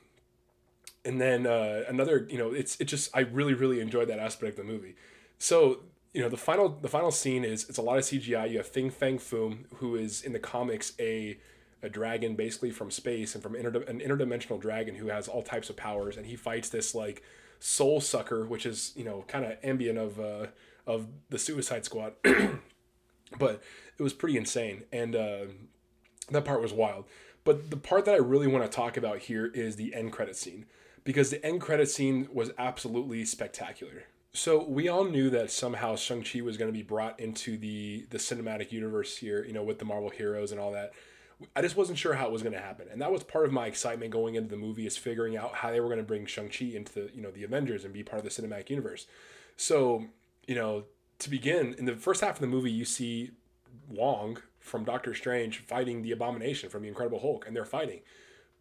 and 1.06 1.22
then 1.22 1.46
uh, 1.46 1.84
another, 1.88 2.28
you 2.30 2.38
know, 2.38 2.52
it's 2.52 2.80
it 2.82 2.86
just 2.86 3.16
I 3.16 3.22
really 3.22 3.54
really 3.54 3.80
enjoyed 3.80 4.08
that 4.10 4.20
aspect 4.20 4.58
of 4.58 4.66
the 4.66 4.72
movie. 4.72 4.96
So 5.38 5.82
you 6.16 6.22
know 6.22 6.30
the 6.30 6.38
final 6.38 6.70
the 6.70 6.88
final 6.88 7.12
scene 7.12 7.44
is 7.44 7.68
it's 7.68 7.78
a 7.78 7.82
lot 7.82 7.98
of 7.98 8.06
CGI. 8.06 8.50
You 8.50 8.58
have 8.58 8.68
Fin 8.68 8.90
Fang 8.90 9.20
Foom, 9.20 9.66
who 9.76 9.98
is 9.98 10.22
in 10.22 10.32
the 10.32 10.40
comics 10.40 10.94
a 10.98 11.38
a 11.84 11.90
dragon 11.90 12.36
basically 12.36 12.72
from 12.72 12.90
space 12.90 13.36
and 13.36 13.44
from 13.44 13.54
inter- 13.54 13.84
an 13.84 14.00
interdimensional 14.00 14.60
dragon 14.60 14.96
who 14.96 15.08
has 15.08 15.28
all 15.28 15.44
types 15.44 15.70
of 15.70 15.76
powers, 15.76 16.16
and 16.16 16.26
he 16.26 16.38
fights 16.38 16.70
this 16.70 16.96
like 16.96 17.22
soul 17.60 18.00
sucker, 18.00 18.46
which 18.46 18.66
is 18.66 18.94
you 18.96 19.04
know 19.04 19.26
kind 19.28 19.44
of 19.44 19.58
ambient 19.62 19.98
of 19.98 20.18
uh, 20.18 20.48
of 20.88 21.08
the 21.32 21.38
Suicide 21.38 21.84
Squad, 21.84 22.14
but 23.38 23.62
it 23.98 24.02
was 24.02 24.14
pretty 24.14 24.38
insane, 24.38 24.84
and 24.94 25.18
uh, 25.18 25.46
that 26.32 26.46
part 26.46 26.62
was 26.62 26.72
wild. 26.72 27.04
But 27.44 27.70
the 27.70 27.78
part 27.78 28.06
that 28.06 28.16
I 28.16 28.20
really 28.20 28.48
want 28.48 28.64
to 28.64 28.74
talk 28.74 28.96
about 28.96 29.20
here 29.20 29.48
is 29.48 29.76
the 29.76 29.94
end 29.94 30.14
credit 30.14 30.38
scene 30.38 30.66
because 31.04 31.30
the 31.30 31.46
end 31.46 31.60
credit 31.60 31.90
scene 31.90 32.30
was 32.32 32.52
absolutely 32.58 33.26
spectacular. 33.26 34.06
So 34.36 34.62
we 34.62 34.90
all 34.90 35.06
knew 35.06 35.30
that 35.30 35.50
somehow 35.50 35.96
Shang-Chi 35.96 36.42
was 36.42 36.58
going 36.58 36.68
to 36.72 36.78
be 36.78 36.84
brought 36.84 37.20
into 37.22 37.58
the 37.58 38.06
the 38.10 38.18
cinematic 38.18 38.72
universe 38.72 39.16
here, 39.16 39.46
you 39.46 39.54
know, 39.54 39.64
with 39.64 39.80
the 39.80 39.86
Marvel 39.86 40.10
heroes 40.10 40.52
and 40.52 40.60
all 40.60 40.74
that. 40.74 40.92
I 41.56 41.62
just 41.62 41.78
wasn't 41.78 41.98
sure 41.98 42.14
how 42.14 42.28
it 42.28 42.32
was 42.32 42.44
going 42.44 42.54
to 42.54 42.60
happen. 42.60 42.88
And 42.92 43.02
that 43.02 43.12
was 43.12 43.24
part 43.24 43.46
of 43.46 43.54
my 43.54 43.68
excitement 43.68 44.12
going 44.12 44.36
into 44.36 44.50
the 44.50 44.58
movie 44.58 44.86
is 44.86 44.98
figuring 44.98 45.38
out 45.38 45.56
how 45.56 45.72
they 45.72 45.80
were 45.80 45.88
going 45.88 46.00
to 46.00 46.04
bring 46.04 46.26
Shang-Chi 46.26 46.66
into 46.66 46.94
the, 46.94 47.10
you 47.14 47.22
know, 47.22 47.32
the 47.32 47.44
Avengers 47.44 47.86
and 47.86 47.94
be 47.94 48.04
part 48.04 48.20
of 48.20 48.24
the 48.24 48.30
cinematic 48.42 48.70
universe. 48.70 49.06
So, 49.56 50.06
you 50.48 50.56
know, 50.56 50.84
to 51.20 51.30
begin, 51.30 51.74
in 51.78 51.86
the 51.86 51.96
first 51.96 52.22
half 52.22 52.36
of 52.36 52.42
the 52.42 52.48
movie 52.48 52.72
you 52.72 52.86
see 52.86 53.32
Wong 53.90 54.40
from 54.60 54.84
Doctor 54.84 55.14
Strange 55.14 55.60
fighting 55.60 56.02
the 56.02 56.12
Abomination 56.12 56.70
from 56.70 56.82
the 56.82 56.90
Incredible 56.90 57.20
Hulk 57.20 57.46
and 57.48 57.56
they're 57.56 57.66
fighting. 57.66 58.02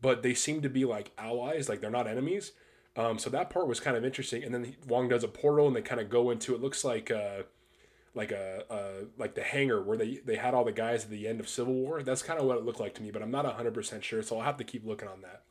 But 0.00 0.22
they 0.22 0.34
seem 0.34 0.62
to 0.62 0.68
be 0.68 0.84
like 0.84 1.10
allies, 1.18 1.68
like 1.68 1.80
they're 1.80 1.90
not 1.90 2.06
enemies 2.06 2.52
um, 2.96 3.18
so 3.18 3.30
that 3.30 3.50
part 3.50 3.66
was 3.66 3.80
kind 3.80 3.96
of 3.96 4.04
interesting. 4.04 4.44
And 4.44 4.54
then 4.54 4.76
Wong 4.86 5.08
does 5.08 5.24
a 5.24 5.28
portal, 5.28 5.66
and 5.66 5.74
they 5.74 5.82
kind 5.82 6.00
of 6.00 6.08
go 6.08 6.30
into 6.30 6.54
it. 6.54 6.60
Looks 6.60 6.84
like 6.84 7.10
uh, 7.10 7.42
like 8.14 8.30
a 8.30 9.06
like 9.18 9.34
the 9.34 9.42
hangar 9.42 9.82
where 9.82 9.96
they 9.96 10.20
they 10.24 10.36
had 10.36 10.54
all 10.54 10.64
the 10.64 10.72
guys 10.72 11.04
at 11.04 11.10
the 11.10 11.26
end 11.26 11.40
of 11.40 11.48
Civil 11.48 11.74
War. 11.74 12.02
That's 12.02 12.22
kind 12.22 12.38
of 12.38 12.46
what 12.46 12.56
it 12.56 12.64
looked 12.64 12.80
like 12.80 12.94
to 12.94 13.02
me, 13.02 13.10
but 13.10 13.22
I'm 13.22 13.30
not 13.30 13.46
hundred 13.46 13.74
percent 13.74 14.04
sure. 14.04 14.22
So 14.22 14.38
I'll 14.38 14.44
have 14.44 14.56
to 14.58 14.64
keep 14.64 14.86
looking 14.86 15.08
on 15.08 15.22
that. 15.22 15.42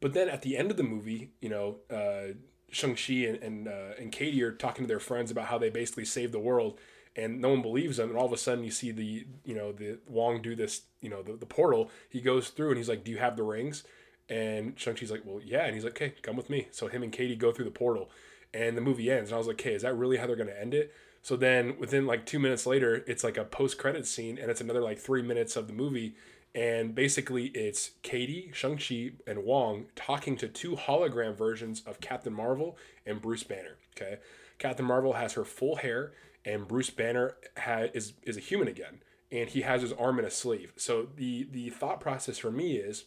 But 0.00 0.14
then 0.14 0.28
at 0.28 0.42
the 0.42 0.56
end 0.56 0.70
of 0.70 0.76
the 0.76 0.82
movie, 0.82 1.30
you 1.40 1.48
know, 1.48 1.76
uh, 1.90 2.34
Shang 2.70 2.96
Chi 2.96 3.14
and 3.14 3.42
and, 3.42 3.68
uh, 3.68 3.94
and 3.98 4.12
Katie 4.12 4.42
are 4.42 4.52
talking 4.52 4.84
to 4.84 4.88
their 4.88 5.00
friends 5.00 5.30
about 5.30 5.46
how 5.46 5.58
they 5.58 5.70
basically 5.70 6.04
saved 6.04 6.32
the 6.32 6.40
world, 6.40 6.78
and 7.16 7.40
no 7.40 7.50
one 7.50 7.62
believes 7.62 7.96
them. 7.96 8.10
And 8.10 8.18
all 8.18 8.26
of 8.26 8.32
a 8.32 8.36
sudden, 8.36 8.64
you 8.64 8.70
see 8.70 8.92
the 8.92 9.26
you 9.44 9.54
know 9.54 9.72
the 9.72 9.98
Wong 10.06 10.40
do 10.40 10.54
this, 10.54 10.82
you 11.00 11.08
know, 11.10 11.22
the, 11.22 11.34
the 11.34 11.46
portal. 11.46 11.90
He 12.08 12.20
goes 12.20 12.48
through 12.48 12.70
and 12.70 12.78
he's 12.78 12.88
like, 12.88 13.02
"Do 13.02 13.10
you 13.10 13.18
have 13.18 13.36
the 13.36 13.42
rings?" 13.42 13.84
And 14.32 14.78
Shang-Chi's 14.78 15.10
like, 15.10 15.22
well, 15.26 15.42
yeah. 15.44 15.66
And 15.66 15.74
he's 15.74 15.84
like, 15.84 15.92
okay, 15.92 16.14
come 16.22 16.36
with 16.36 16.48
me. 16.48 16.68
So 16.70 16.88
him 16.88 17.02
and 17.02 17.12
Katie 17.12 17.36
go 17.36 17.52
through 17.52 17.66
the 17.66 17.70
portal 17.70 18.08
and 18.54 18.78
the 18.78 18.80
movie 18.80 19.10
ends. 19.10 19.28
And 19.28 19.34
I 19.34 19.38
was 19.38 19.46
like, 19.46 19.60
okay, 19.60 19.74
is 19.74 19.82
that 19.82 19.94
really 19.94 20.16
how 20.16 20.26
they're 20.26 20.36
going 20.36 20.48
to 20.48 20.58
end 20.58 20.72
it? 20.72 20.94
So 21.20 21.36
then 21.36 21.76
within 21.78 22.06
like 22.06 22.24
two 22.24 22.38
minutes 22.38 22.64
later, 22.64 23.04
it's 23.06 23.22
like 23.22 23.36
a 23.36 23.44
post 23.44 23.76
credit 23.76 24.06
scene 24.06 24.38
and 24.38 24.50
it's 24.50 24.62
another 24.62 24.80
like 24.80 24.98
three 24.98 25.20
minutes 25.20 25.54
of 25.54 25.66
the 25.66 25.74
movie. 25.74 26.14
And 26.54 26.94
basically 26.94 27.48
it's 27.48 27.90
Katie, 28.02 28.50
Shang-Chi, 28.54 29.12
and 29.26 29.44
Wong 29.44 29.86
talking 29.94 30.38
to 30.38 30.48
two 30.48 30.76
hologram 30.76 31.36
versions 31.36 31.82
of 31.84 32.00
Captain 32.00 32.32
Marvel 32.32 32.78
and 33.04 33.20
Bruce 33.20 33.42
Banner. 33.42 33.76
Okay. 33.94 34.16
Captain 34.58 34.86
Marvel 34.86 35.12
has 35.12 35.34
her 35.34 35.44
full 35.44 35.76
hair 35.76 36.12
and 36.46 36.66
Bruce 36.66 36.90
Banner 36.90 37.36
ha- 37.58 37.88
is, 37.92 38.14
is 38.22 38.38
a 38.38 38.40
human 38.40 38.66
again. 38.66 39.02
And 39.30 39.50
he 39.50 39.60
has 39.60 39.82
his 39.82 39.92
arm 39.92 40.18
in 40.18 40.24
a 40.24 40.30
sleeve. 40.30 40.72
So 40.76 41.08
the 41.16 41.48
the 41.50 41.70
thought 41.70 42.00
process 42.00 42.36
for 42.36 42.50
me 42.50 42.76
is 42.76 43.04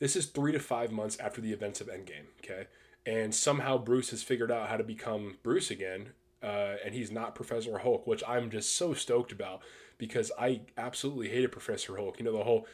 this 0.00 0.16
is 0.16 0.26
three 0.26 0.50
to 0.52 0.58
five 0.58 0.90
months 0.90 1.16
after 1.20 1.40
the 1.40 1.52
events 1.52 1.80
of 1.80 1.86
Endgame, 1.86 2.26
okay? 2.44 2.66
And 3.06 3.34
somehow 3.34 3.78
Bruce 3.78 4.10
has 4.10 4.22
figured 4.22 4.50
out 4.50 4.68
how 4.68 4.76
to 4.76 4.84
become 4.84 5.38
Bruce 5.42 5.70
again, 5.70 6.10
uh, 6.42 6.74
and 6.84 6.94
he's 6.94 7.10
not 7.12 7.34
Professor 7.34 7.78
Hulk, 7.78 8.06
which 8.06 8.22
I'm 8.26 8.50
just 8.50 8.76
so 8.76 8.92
stoked 8.94 9.30
about 9.32 9.62
because 9.96 10.32
I 10.38 10.62
absolutely 10.76 11.28
hated 11.28 11.52
Professor 11.52 11.96
Hulk. 11.96 12.18
You 12.18 12.24
know, 12.24 12.32
the 12.36 12.44
whole, 12.44 12.66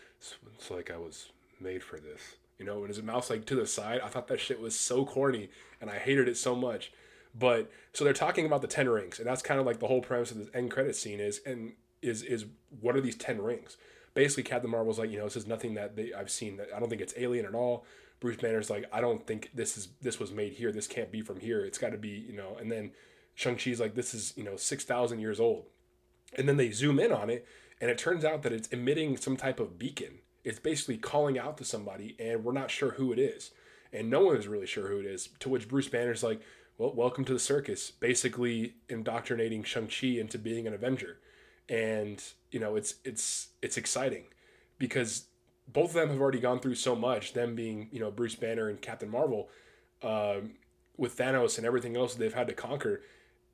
it's 0.54 0.70
like 0.70 0.90
I 0.90 0.96
was 0.96 1.30
made 1.60 1.82
for 1.82 1.98
this. 2.00 2.36
you 2.58 2.64
know, 2.64 2.78
and 2.78 2.88
his 2.88 3.02
mouth's 3.02 3.30
like 3.30 3.44
to 3.46 3.54
the 3.54 3.66
side. 3.66 4.00
I 4.02 4.08
thought 4.08 4.28
that 4.28 4.40
shit 4.40 4.60
was 4.60 4.78
so 4.78 5.04
corny, 5.04 5.50
and 5.80 5.90
I 5.90 5.98
hated 5.98 6.28
it 6.28 6.36
so 6.36 6.54
much. 6.54 6.92
But 7.38 7.70
so 7.92 8.04
they're 8.04 8.14
talking 8.14 8.46
about 8.46 8.62
the 8.62 8.68
ten 8.68 8.88
rings, 8.88 9.18
and 9.18 9.28
that's 9.28 9.42
kind 9.42 9.60
of 9.60 9.66
like 9.66 9.78
the 9.78 9.86
whole 9.86 10.00
premise 10.00 10.30
of 10.30 10.38
this 10.38 10.48
end 10.54 10.70
credit 10.70 10.96
scene 10.96 11.20
is, 11.20 11.40
and 11.44 11.72
is 12.00 12.22
is 12.22 12.46
what 12.80 12.96
are 12.96 13.00
these 13.00 13.16
ten 13.16 13.42
rings? 13.42 13.76
Basically, 14.16 14.44
Captain 14.44 14.70
Marvel's 14.70 14.98
like, 14.98 15.10
you 15.10 15.18
know, 15.18 15.24
this 15.24 15.36
is 15.36 15.46
nothing 15.46 15.74
that 15.74 15.94
they 15.94 16.14
I've 16.14 16.30
seen. 16.30 16.56
That 16.56 16.68
I 16.74 16.80
don't 16.80 16.88
think 16.88 17.02
it's 17.02 17.12
alien 17.18 17.44
at 17.44 17.54
all. 17.54 17.84
Bruce 18.18 18.38
Banner's 18.38 18.70
like, 18.70 18.86
I 18.90 19.02
don't 19.02 19.26
think 19.26 19.50
this 19.52 19.76
is 19.76 19.88
this 20.00 20.18
was 20.18 20.32
made 20.32 20.54
here. 20.54 20.72
This 20.72 20.86
can't 20.86 21.12
be 21.12 21.20
from 21.20 21.38
here. 21.38 21.62
It's 21.66 21.76
got 21.76 21.90
to 21.90 21.98
be, 21.98 22.24
you 22.26 22.34
know. 22.34 22.56
And 22.58 22.72
then 22.72 22.92
Shang 23.34 23.58
Chi's 23.58 23.78
like, 23.78 23.94
this 23.94 24.14
is 24.14 24.32
you 24.34 24.42
know 24.42 24.56
six 24.56 24.84
thousand 24.84 25.20
years 25.20 25.38
old. 25.38 25.66
And 26.34 26.48
then 26.48 26.56
they 26.56 26.70
zoom 26.70 26.98
in 26.98 27.12
on 27.12 27.28
it, 27.28 27.46
and 27.78 27.90
it 27.90 27.98
turns 27.98 28.24
out 28.24 28.42
that 28.42 28.54
it's 28.54 28.68
emitting 28.68 29.18
some 29.18 29.36
type 29.36 29.60
of 29.60 29.78
beacon. 29.78 30.20
It's 30.44 30.58
basically 30.58 30.96
calling 30.96 31.38
out 31.38 31.58
to 31.58 31.64
somebody, 31.64 32.16
and 32.18 32.42
we're 32.42 32.52
not 32.52 32.70
sure 32.70 32.92
who 32.92 33.12
it 33.12 33.18
is, 33.18 33.50
and 33.92 34.08
no 34.08 34.24
one 34.24 34.36
is 34.36 34.48
really 34.48 34.66
sure 34.66 34.88
who 34.88 34.98
it 34.98 35.06
is. 35.06 35.28
To 35.40 35.50
which 35.50 35.68
Bruce 35.68 35.88
Banner's 35.88 36.22
like, 36.22 36.40
well, 36.78 36.94
welcome 36.94 37.26
to 37.26 37.34
the 37.34 37.38
circus, 37.38 37.90
basically 37.90 38.76
indoctrinating 38.88 39.62
Shang 39.62 39.88
Chi 39.88 40.06
into 40.06 40.38
being 40.38 40.66
an 40.66 40.72
Avenger, 40.72 41.18
and 41.68 42.22
you 42.50 42.60
know 42.60 42.76
it's 42.76 42.94
it's 43.04 43.48
it's 43.62 43.76
exciting 43.76 44.24
because 44.78 45.26
both 45.68 45.90
of 45.90 45.94
them 45.94 46.10
have 46.10 46.20
already 46.20 46.40
gone 46.40 46.60
through 46.60 46.76
so 46.76 46.94
much. 46.94 47.32
Them 47.32 47.54
being 47.54 47.88
you 47.92 48.00
know 48.00 48.10
Bruce 48.10 48.34
Banner 48.34 48.68
and 48.68 48.80
Captain 48.80 49.10
Marvel, 49.10 49.48
um, 50.02 50.52
with 50.96 51.16
Thanos 51.16 51.58
and 51.58 51.66
everything 51.66 51.96
else 51.96 52.14
they've 52.14 52.32
had 52.32 52.48
to 52.48 52.54
conquer. 52.54 53.02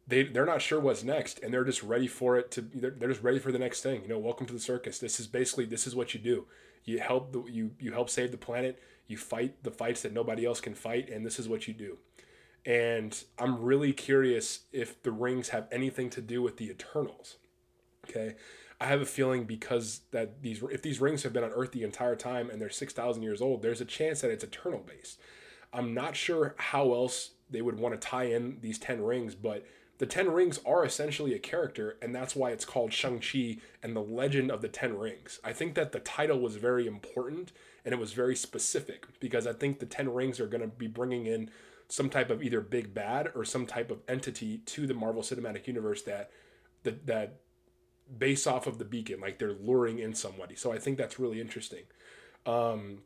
They 0.06 0.24
they're 0.24 0.46
not 0.46 0.62
sure 0.62 0.80
what's 0.80 1.04
next, 1.04 1.40
and 1.42 1.54
they're 1.54 1.64
just 1.64 1.82
ready 1.82 2.08
for 2.08 2.36
it 2.36 2.50
to. 2.52 2.62
They're, 2.62 2.90
they're 2.90 3.08
just 3.08 3.22
ready 3.22 3.38
for 3.38 3.52
the 3.52 3.58
next 3.58 3.82
thing. 3.82 4.02
You 4.02 4.08
know, 4.08 4.18
welcome 4.18 4.46
to 4.46 4.52
the 4.52 4.60
circus. 4.60 4.98
This 4.98 5.20
is 5.20 5.26
basically 5.26 5.64
this 5.64 5.86
is 5.86 5.94
what 5.94 6.12
you 6.12 6.20
do. 6.20 6.46
You 6.84 6.98
help 6.98 7.32
the 7.32 7.44
you 7.44 7.72
you 7.78 7.92
help 7.92 8.10
save 8.10 8.32
the 8.32 8.38
planet. 8.38 8.80
You 9.06 9.16
fight 9.16 9.62
the 9.62 9.70
fights 9.70 10.02
that 10.02 10.12
nobody 10.12 10.44
else 10.44 10.60
can 10.60 10.74
fight, 10.74 11.08
and 11.08 11.24
this 11.24 11.38
is 11.38 11.48
what 11.48 11.68
you 11.68 11.74
do. 11.74 11.98
And 12.64 13.22
I'm 13.38 13.60
really 13.60 13.92
curious 13.92 14.60
if 14.72 15.02
the 15.02 15.10
rings 15.10 15.48
have 15.48 15.66
anything 15.72 16.10
to 16.10 16.20
do 16.20 16.42
with 16.42 16.56
the 16.56 16.70
Eternals. 16.70 17.36
Okay, 18.14 18.34
I 18.80 18.86
have 18.86 19.00
a 19.00 19.06
feeling 19.06 19.44
because 19.44 20.00
that 20.10 20.42
these 20.42 20.62
if 20.70 20.82
these 20.82 21.00
rings 21.00 21.22
have 21.22 21.32
been 21.32 21.44
on 21.44 21.50
Earth 21.50 21.72
the 21.72 21.84
entire 21.84 22.16
time 22.16 22.50
and 22.50 22.60
they're 22.60 22.70
six 22.70 22.92
thousand 22.92 23.22
years 23.22 23.40
old, 23.40 23.62
there's 23.62 23.80
a 23.80 23.86
chance 23.86 24.20
that 24.20 24.30
it's 24.30 24.44
eternal 24.44 24.84
based. 24.86 25.18
I'm 25.72 25.94
not 25.94 26.16
sure 26.16 26.54
how 26.58 26.92
else 26.92 27.30
they 27.50 27.62
would 27.62 27.78
want 27.78 27.98
to 27.98 28.08
tie 28.08 28.24
in 28.24 28.58
these 28.60 28.78
ten 28.78 29.02
rings, 29.02 29.34
but 29.34 29.64
the 29.98 30.06
ten 30.06 30.30
rings 30.30 30.60
are 30.66 30.84
essentially 30.84 31.32
a 31.32 31.38
character, 31.38 31.96
and 32.02 32.14
that's 32.14 32.34
why 32.34 32.50
it's 32.50 32.64
called 32.64 32.92
Shang 32.92 33.20
Chi 33.20 33.58
and 33.82 33.94
the 33.94 34.02
Legend 34.02 34.50
of 34.50 34.60
the 34.60 34.68
Ten 34.68 34.98
Rings. 34.98 35.38
I 35.44 35.52
think 35.52 35.74
that 35.74 35.92
the 35.92 36.00
title 36.00 36.40
was 36.40 36.56
very 36.56 36.86
important 36.86 37.52
and 37.84 37.92
it 37.92 37.98
was 37.98 38.12
very 38.12 38.36
specific 38.36 39.06
because 39.20 39.46
I 39.46 39.52
think 39.52 39.78
the 39.78 39.86
ten 39.86 40.12
rings 40.12 40.40
are 40.40 40.46
going 40.46 40.60
to 40.60 40.66
be 40.66 40.88
bringing 40.88 41.26
in 41.26 41.50
some 41.88 42.10
type 42.10 42.30
of 42.30 42.42
either 42.42 42.60
big 42.60 42.94
bad 42.94 43.30
or 43.34 43.44
some 43.44 43.66
type 43.66 43.90
of 43.90 44.00
entity 44.08 44.58
to 44.58 44.86
the 44.86 44.94
Marvel 44.94 45.22
Cinematic 45.22 45.66
Universe 45.66 46.02
that 46.02 46.30
that 46.82 47.06
that 47.06 47.40
based 48.18 48.46
off 48.46 48.66
of 48.66 48.78
the 48.78 48.84
beacon 48.84 49.20
like 49.20 49.38
they're 49.38 49.52
luring 49.52 49.98
in 49.98 50.14
somebody. 50.14 50.54
So 50.56 50.72
i 50.72 50.78
think 50.78 50.98
that's 50.98 51.18
really 51.18 51.40
interesting. 51.40 51.84
Um, 52.46 52.98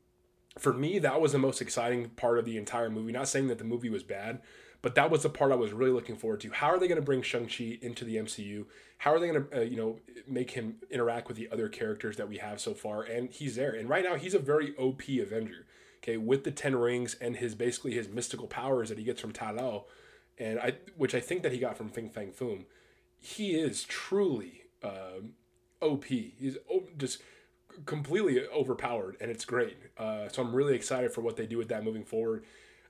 for 0.59 0.73
me 0.73 0.99
that 0.99 1.21
was 1.21 1.33
the 1.33 1.39
most 1.39 1.61
exciting 1.61 2.11
part 2.11 2.39
of 2.39 2.45
the 2.45 2.57
entire 2.57 2.91
movie. 2.91 3.13
Not 3.13 3.29
saying 3.29 3.49
that 3.49 3.59
the 3.59 3.65
movie 3.65 3.91
was 3.91 4.03
bad 4.03 4.41
but 4.83 4.95
that 4.95 5.11
was 5.11 5.23
the 5.25 5.29
part 5.29 5.51
i 5.51 5.57
was 5.57 5.73
really 5.73 5.91
looking 5.91 6.17
forward 6.17 6.41
to. 6.41 6.51
How 6.51 6.69
are 6.69 6.79
they 6.79 6.89
going 6.89 7.01
to 7.01 7.05
bring 7.05 7.23
shang-chi 7.23 7.79
into 7.83 8.05
the 8.05 8.17
mcu 8.17 8.67
how 8.99 9.13
are 9.13 9.21
they 9.21 9.29
going 9.29 9.45
to 9.45 9.59
uh, 9.59 9.61
you 9.63 9.77
know 9.77 9.99
make 10.27 10.53
him 10.53 10.77
interact 10.91 11.29
with 11.29 11.37
the 11.37 11.49
other 11.53 11.69
characters 11.69 12.17
that 12.17 12.29
we 12.29 12.39
have 12.39 12.61
so 12.61 12.75
far? 12.75 13.03
And 13.03 13.31
he's 13.31 13.57
there. 13.57 13.73
And 13.73 13.89
right 13.89 14.05
now 14.05 14.15
he's 14.15 14.35
a 14.35 14.39
very 14.39 14.75
op 14.77 15.03
avenger 15.09 15.67
okay 16.03 16.17
with 16.17 16.45
the 16.45 16.51
10 16.51 16.77
rings 16.77 17.15
and 17.21 17.37
his 17.37 17.55
basically 17.55 17.93
his 17.93 18.09
mystical 18.09 18.47
powers 18.47 18.89
that 18.89 18.99
he 18.99 19.05
gets 19.05 19.21
from 19.21 19.33
Ta 19.33 19.51
Lo 19.51 19.87
and 20.39 20.59
i 20.61 20.75
which 20.97 21.15
i 21.15 21.21
think 21.21 21.43
that 21.43 21.53
he 21.53 21.59
got 21.59 21.77
from 21.77 21.89
Fin 21.89 22.09
Fang 22.09 22.33
Foom. 22.33 22.65
He 23.19 23.57
is 23.57 23.83
truly 23.85 24.65
um, 24.87 25.33
OP. 25.81 26.05
He's 26.05 26.57
just 26.97 27.23
completely 27.85 28.47
overpowered, 28.49 29.17
and 29.21 29.31
it's 29.31 29.45
great. 29.45 29.77
Uh, 29.99 30.29
so 30.29 30.43
I'm 30.43 30.55
really 30.55 30.75
excited 30.75 31.13
for 31.13 31.21
what 31.21 31.37
they 31.37 31.47
do 31.47 31.59
with 31.59 31.69
that 31.69 31.85
moving 31.85 32.05
forward. 32.05 32.45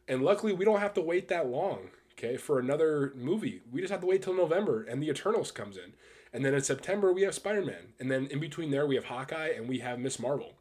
And 0.08 0.22
luckily, 0.22 0.52
we 0.52 0.64
don't 0.64 0.80
have 0.80 0.94
to 0.94 1.00
wait 1.00 1.28
that 1.28 1.46
long. 1.46 1.90
Okay, 2.12 2.36
for 2.36 2.58
another 2.58 3.12
movie, 3.14 3.60
we 3.70 3.80
just 3.80 3.90
have 3.90 4.00
to 4.00 4.06
wait 4.06 4.22
till 4.22 4.34
November, 4.34 4.82
and 4.82 5.02
the 5.02 5.10
Eternals 5.10 5.50
comes 5.50 5.76
in, 5.76 5.92
and 6.32 6.42
then 6.44 6.54
in 6.54 6.62
September 6.62 7.12
we 7.12 7.22
have 7.22 7.34
Spider 7.34 7.62
Man, 7.62 7.92
and 8.00 8.10
then 8.10 8.26
in 8.28 8.40
between 8.40 8.70
there 8.70 8.86
we 8.86 8.94
have 8.94 9.04
Hawkeye 9.04 9.50
and 9.54 9.68
we 9.68 9.80
have 9.80 9.98
Ms. 9.98 10.18
Marvel, 10.18 10.54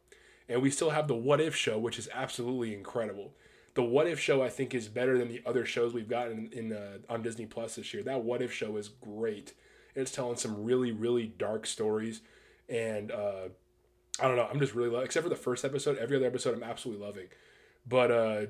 and 0.50 0.60
we 0.60 0.70
still 0.70 0.90
have 0.90 1.08
the 1.08 1.14
What 1.14 1.40
If 1.40 1.56
show, 1.56 1.78
which 1.78 1.98
is 1.98 2.10
absolutely 2.12 2.74
incredible. 2.74 3.32
The 3.72 3.82
What 3.82 4.06
If 4.06 4.20
show 4.20 4.42
I 4.42 4.50
think 4.50 4.74
is 4.74 4.88
better 4.88 5.16
than 5.16 5.28
the 5.28 5.40
other 5.46 5.64
shows 5.64 5.94
we've 5.94 6.10
gotten 6.10 6.50
in, 6.52 6.74
uh, 6.74 6.98
on 7.08 7.22
Disney 7.22 7.46
Plus 7.46 7.76
this 7.76 7.94
year. 7.94 8.02
That 8.02 8.22
What 8.22 8.42
If 8.42 8.52
show 8.52 8.76
is 8.76 8.88
great 8.88 9.54
it's 9.96 10.12
telling 10.12 10.36
some 10.36 10.62
really, 10.62 10.92
really 10.92 11.26
dark 11.26 11.66
stories. 11.66 12.20
And 12.68 13.10
uh, 13.10 13.48
I 14.20 14.28
don't 14.28 14.36
know. 14.36 14.46
I'm 14.50 14.60
just 14.60 14.74
really, 14.74 14.90
lo- 14.90 15.00
except 15.00 15.24
for 15.24 15.30
the 15.30 15.36
first 15.36 15.64
episode, 15.64 15.98
every 15.98 16.16
other 16.16 16.26
episode 16.26 16.54
I'm 16.54 16.62
absolutely 16.62 17.04
loving. 17.04 17.26
But 17.88 18.10
uh, 18.10 18.46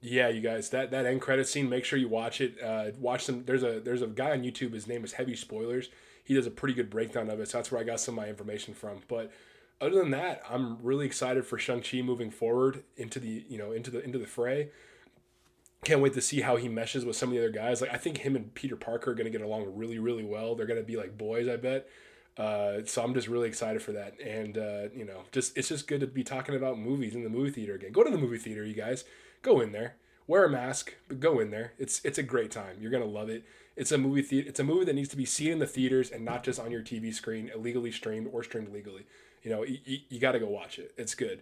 yeah, 0.00 0.28
you 0.28 0.40
guys, 0.40 0.70
that, 0.70 0.90
that 0.90 1.06
end 1.06 1.20
credit 1.20 1.48
scene, 1.48 1.68
make 1.68 1.84
sure 1.84 1.98
you 1.98 2.08
watch 2.08 2.40
it. 2.40 2.62
Uh, 2.62 2.90
watch 2.98 3.24
some. 3.24 3.44
There's 3.44 3.62
a 3.62 3.80
there's 3.80 4.02
a 4.02 4.06
guy 4.06 4.32
on 4.32 4.42
YouTube. 4.42 4.74
His 4.74 4.86
name 4.86 5.04
is 5.04 5.12
Heavy 5.14 5.34
Spoilers. 5.34 5.88
He 6.22 6.34
does 6.34 6.46
a 6.46 6.50
pretty 6.50 6.74
good 6.74 6.90
breakdown 6.90 7.30
of 7.30 7.40
it. 7.40 7.48
So 7.48 7.58
that's 7.58 7.72
where 7.72 7.80
I 7.80 7.84
got 7.84 7.98
some 7.98 8.18
of 8.18 8.24
my 8.24 8.28
information 8.28 8.74
from. 8.74 9.00
But 9.08 9.32
other 9.80 9.98
than 9.98 10.10
that, 10.10 10.42
I'm 10.48 10.82
really 10.82 11.06
excited 11.06 11.46
for 11.46 11.58
Shang 11.58 11.82
Chi 11.82 12.02
moving 12.02 12.30
forward 12.30 12.84
into 12.96 13.18
the 13.18 13.44
you 13.48 13.58
know 13.58 13.72
into 13.72 13.90
the 13.90 14.02
into 14.04 14.18
the 14.18 14.26
fray 14.26 14.70
can't 15.84 16.00
wait 16.00 16.12
to 16.14 16.20
see 16.20 16.40
how 16.42 16.56
he 16.56 16.68
meshes 16.68 17.04
with 17.04 17.16
some 17.16 17.30
of 17.30 17.34
the 17.34 17.40
other 17.40 17.50
guys. 17.50 17.80
Like 17.80 17.92
I 17.92 17.96
think 17.96 18.18
him 18.18 18.36
and 18.36 18.54
Peter 18.54 18.76
Parker 18.76 19.12
are 19.12 19.14
gonna 19.14 19.30
get 19.30 19.40
along 19.40 19.74
really, 19.74 19.98
really 19.98 20.24
well. 20.24 20.54
They're 20.54 20.66
gonna 20.66 20.82
be 20.82 20.96
like 20.96 21.16
boys, 21.16 21.48
I 21.48 21.56
bet. 21.56 21.88
Uh, 22.36 22.84
so 22.84 23.02
I'm 23.02 23.12
just 23.12 23.28
really 23.28 23.48
excited 23.48 23.82
for 23.82 23.92
that, 23.92 24.18
and 24.20 24.56
uh, 24.56 24.88
you 24.94 25.04
know, 25.04 25.24
just 25.32 25.56
it's 25.56 25.68
just 25.68 25.86
good 25.86 26.00
to 26.00 26.06
be 26.06 26.22
talking 26.22 26.54
about 26.54 26.78
movies 26.78 27.14
in 27.14 27.24
the 27.24 27.28
movie 27.28 27.50
theater 27.50 27.74
again. 27.74 27.92
Go 27.92 28.04
to 28.04 28.10
the 28.10 28.18
movie 28.18 28.38
theater, 28.38 28.64
you 28.64 28.74
guys. 28.74 29.04
Go 29.42 29.60
in 29.60 29.72
there, 29.72 29.96
wear 30.26 30.44
a 30.44 30.50
mask, 30.50 30.94
but 31.08 31.20
go 31.20 31.40
in 31.40 31.50
there. 31.50 31.72
It's 31.78 32.00
it's 32.04 32.18
a 32.18 32.22
great 32.22 32.50
time. 32.50 32.76
You're 32.80 32.90
gonna 32.90 33.04
love 33.04 33.28
it. 33.28 33.44
It's 33.76 33.92
a 33.92 33.98
movie 33.98 34.22
theater. 34.22 34.48
It's 34.48 34.60
a 34.60 34.64
movie 34.64 34.84
that 34.84 34.94
needs 34.94 35.08
to 35.10 35.16
be 35.16 35.24
seen 35.24 35.52
in 35.52 35.58
the 35.58 35.66
theaters 35.66 36.10
and 36.10 36.24
not 36.24 36.44
just 36.44 36.60
on 36.60 36.70
your 36.70 36.82
TV 36.82 37.12
screen, 37.12 37.50
illegally 37.54 37.90
streamed 37.90 38.28
or 38.32 38.42
streamed 38.42 38.72
legally. 38.72 39.06
You 39.42 39.50
know, 39.50 39.62
you, 39.62 39.98
you 40.08 40.20
got 40.20 40.32
to 40.32 40.38
go 40.38 40.48
watch 40.48 40.78
it. 40.78 40.92
It's 40.98 41.14
good. 41.14 41.40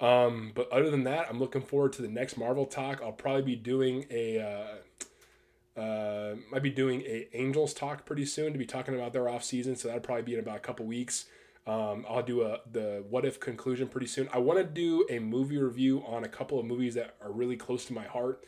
Um, 0.00 0.52
but 0.54 0.70
other 0.70 0.90
than 0.90 1.04
that, 1.04 1.26
I'm 1.30 1.38
looking 1.38 1.62
forward 1.62 1.92
to 1.94 2.02
the 2.02 2.08
next 2.08 2.36
Marvel 2.36 2.66
talk. 2.66 3.00
I'll 3.02 3.12
probably 3.12 3.42
be 3.42 3.56
doing 3.56 4.06
a. 4.10 4.40
Uh, 4.40 5.80
uh, 5.80 6.36
might 6.50 6.62
be 6.62 6.70
doing 6.70 7.02
a 7.02 7.28
Angels 7.34 7.74
talk 7.74 8.06
pretty 8.06 8.24
soon 8.24 8.52
to 8.52 8.58
be 8.58 8.64
talking 8.64 8.94
about 8.94 9.12
their 9.12 9.28
off 9.28 9.44
season, 9.44 9.76
so 9.76 9.88
that'll 9.88 10.00
probably 10.00 10.22
be 10.22 10.34
in 10.34 10.40
about 10.40 10.56
a 10.56 10.60
couple 10.60 10.86
weeks. 10.86 11.26
Um, 11.66 12.06
I'll 12.08 12.22
do 12.22 12.42
a 12.42 12.60
the 12.70 13.04
what 13.10 13.24
if 13.24 13.40
conclusion 13.40 13.88
pretty 13.88 14.06
soon. 14.06 14.28
I 14.32 14.38
want 14.38 14.58
to 14.58 14.64
do 14.64 15.06
a 15.10 15.18
movie 15.18 15.58
review 15.58 16.02
on 16.06 16.24
a 16.24 16.28
couple 16.28 16.58
of 16.58 16.64
movies 16.64 16.94
that 16.94 17.16
are 17.20 17.30
really 17.30 17.56
close 17.56 17.84
to 17.86 17.92
my 17.92 18.04
heart. 18.04 18.44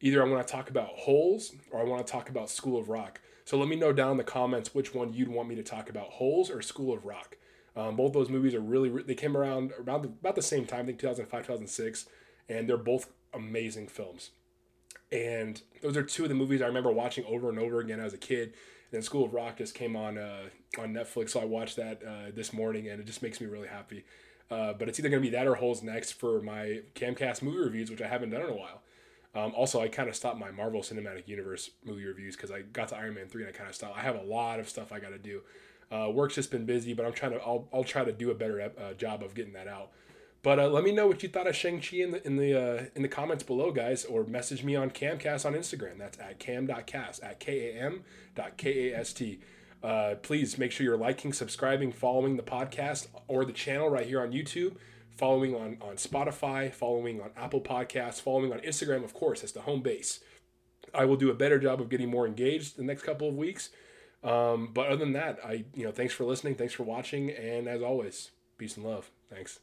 Either 0.00 0.24
I 0.24 0.28
want 0.28 0.46
to 0.46 0.52
talk 0.52 0.70
about 0.70 0.88
Holes 0.88 1.52
or 1.70 1.80
I 1.80 1.84
want 1.84 2.04
to 2.06 2.10
talk 2.10 2.28
about 2.28 2.50
School 2.50 2.78
of 2.78 2.88
Rock. 2.88 3.20
So 3.44 3.58
let 3.58 3.68
me 3.68 3.76
know 3.76 3.92
down 3.92 4.12
in 4.12 4.16
the 4.16 4.24
comments 4.24 4.74
which 4.74 4.94
one 4.94 5.12
you'd 5.12 5.28
want 5.28 5.48
me 5.48 5.54
to 5.56 5.62
talk 5.62 5.90
about, 5.90 6.06
Holes 6.06 6.50
or 6.50 6.62
School 6.62 6.94
of 6.94 7.04
Rock. 7.04 7.36
Um, 7.76 7.96
both 7.96 8.12
those 8.12 8.28
movies 8.28 8.54
are 8.54 8.60
really 8.60 8.88
they 9.02 9.14
came 9.14 9.36
around 9.36 9.72
around 9.72 10.02
the, 10.02 10.08
about 10.08 10.36
the 10.36 10.42
same 10.42 10.64
time, 10.64 10.82
I 10.82 10.86
think 10.86 10.98
2005, 10.98 11.42
2006, 11.42 12.06
and 12.48 12.68
they're 12.68 12.76
both 12.76 13.10
amazing 13.32 13.88
films. 13.88 14.30
And 15.10 15.60
those 15.82 15.96
are 15.96 16.02
two 16.02 16.22
of 16.22 16.28
the 16.28 16.34
movies 16.34 16.62
I 16.62 16.66
remember 16.66 16.92
watching 16.92 17.24
over 17.24 17.48
and 17.48 17.58
over 17.58 17.80
again 17.80 18.00
as 18.00 18.14
a 18.14 18.18
kid. 18.18 18.48
And 18.48 18.92
then 18.92 19.02
School 19.02 19.24
of 19.24 19.34
Rock 19.34 19.58
just 19.58 19.74
came 19.74 19.96
on 19.96 20.18
uh, 20.18 20.44
on 20.78 20.94
Netflix, 20.94 21.30
so 21.30 21.40
I 21.40 21.44
watched 21.44 21.76
that 21.76 22.02
uh, 22.02 22.30
this 22.34 22.52
morning, 22.52 22.88
and 22.88 23.00
it 23.00 23.06
just 23.06 23.22
makes 23.22 23.40
me 23.40 23.46
really 23.46 23.68
happy. 23.68 24.04
Uh, 24.50 24.72
but 24.72 24.88
it's 24.88 25.00
either 25.00 25.08
going 25.08 25.22
to 25.22 25.28
be 25.28 25.34
that 25.34 25.46
or 25.46 25.54
Holes 25.54 25.82
next 25.82 26.12
for 26.12 26.40
my 26.42 26.82
Camcast 26.94 27.42
movie 27.42 27.58
reviews, 27.58 27.90
which 27.90 28.02
I 28.02 28.06
haven't 28.06 28.30
done 28.30 28.42
in 28.42 28.50
a 28.50 28.56
while. 28.56 28.82
Um, 29.34 29.52
also, 29.56 29.80
I 29.80 29.88
kind 29.88 30.08
of 30.08 30.14
stopped 30.14 30.38
my 30.38 30.50
Marvel 30.50 30.80
Cinematic 30.80 31.26
Universe 31.26 31.70
movie 31.84 32.04
reviews 32.04 32.36
because 32.36 32.52
I 32.52 32.60
got 32.60 32.88
to 32.88 32.96
Iron 32.96 33.14
Man 33.14 33.26
3 33.26 33.42
and 33.42 33.52
I 33.52 33.56
kind 33.56 33.68
of 33.68 33.74
stopped. 33.74 33.98
I 33.98 34.02
have 34.02 34.14
a 34.14 34.22
lot 34.22 34.60
of 34.60 34.68
stuff 34.68 34.92
I 34.92 35.00
got 35.00 35.08
to 35.08 35.18
do. 35.18 35.40
Uh, 35.94 36.08
work's 36.10 36.34
just 36.34 36.50
been 36.50 36.66
busy, 36.66 36.92
but 36.92 37.06
I'm 37.06 37.12
trying 37.12 37.32
to. 37.32 37.38
I'll, 37.38 37.68
I'll 37.72 37.84
try 37.84 38.04
to 38.04 38.12
do 38.12 38.30
a 38.30 38.34
better 38.34 38.56
uh, 38.62 38.94
job 38.94 39.22
of 39.22 39.34
getting 39.34 39.52
that 39.52 39.68
out. 39.68 39.90
But 40.42 40.58
uh, 40.58 40.68
let 40.68 40.82
me 40.84 40.92
know 40.92 41.06
what 41.06 41.22
you 41.22 41.28
thought 41.28 41.46
of 41.46 41.54
Shang 41.54 41.80
Chi 41.80 41.98
in 41.98 42.10
the 42.10 42.26
in 42.26 42.36
the 42.36 42.50
uh, 42.54 42.84
in 42.96 43.02
the 43.02 43.08
comments 43.08 43.44
below, 43.44 43.70
guys, 43.70 44.04
or 44.04 44.24
message 44.24 44.64
me 44.64 44.74
on 44.74 44.90
Camcast 44.90 45.46
on 45.46 45.54
Instagram. 45.54 45.98
That's 45.98 46.18
at 46.18 46.38
cam.cast 46.38 47.22
at 47.22 47.38
k 47.38 47.46
a 47.70 47.80
m 47.80 48.02
dot 48.34 48.56
k 48.56 48.90
a 48.90 48.98
s 48.98 49.12
t. 49.12 49.40
Uh, 49.82 50.16
please 50.22 50.58
make 50.58 50.72
sure 50.72 50.84
you're 50.84 50.96
liking, 50.96 51.32
subscribing, 51.32 51.92
following 51.92 52.36
the 52.36 52.42
podcast 52.42 53.06
or 53.28 53.44
the 53.44 53.52
channel 53.52 53.88
right 53.88 54.06
here 54.06 54.20
on 54.20 54.32
YouTube, 54.32 54.74
following 55.16 55.54
on 55.54 55.78
on 55.80 55.96
Spotify, 55.96 56.72
following 56.72 57.20
on 57.20 57.30
Apple 57.36 57.60
Podcasts, 57.60 58.20
following 58.20 58.52
on 58.52 58.58
Instagram. 58.60 59.04
Of 59.04 59.14
course, 59.14 59.42
that's 59.42 59.52
the 59.52 59.60
home 59.62 59.82
base. 59.82 60.20
I 60.92 61.04
will 61.04 61.16
do 61.16 61.30
a 61.30 61.34
better 61.34 61.58
job 61.58 61.80
of 61.80 61.88
getting 61.88 62.10
more 62.10 62.26
engaged 62.26 62.76
the 62.76 62.84
next 62.84 63.02
couple 63.04 63.28
of 63.28 63.36
weeks. 63.36 63.70
Um, 64.24 64.70
but 64.72 64.86
other 64.86 64.96
than 64.96 65.12
that, 65.12 65.38
I 65.44 65.64
you 65.74 65.84
know 65.84 65.92
thanks 65.92 66.14
for 66.14 66.24
listening, 66.24 66.54
thanks 66.54 66.74
for 66.74 66.82
watching, 66.82 67.30
and 67.30 67.68
as 67.68 67.82
always, 67.82 68.30
peace 68.58 68.76
and 68.76 68.86
love. 68.86 69.10
Thanks. 69.28 69.60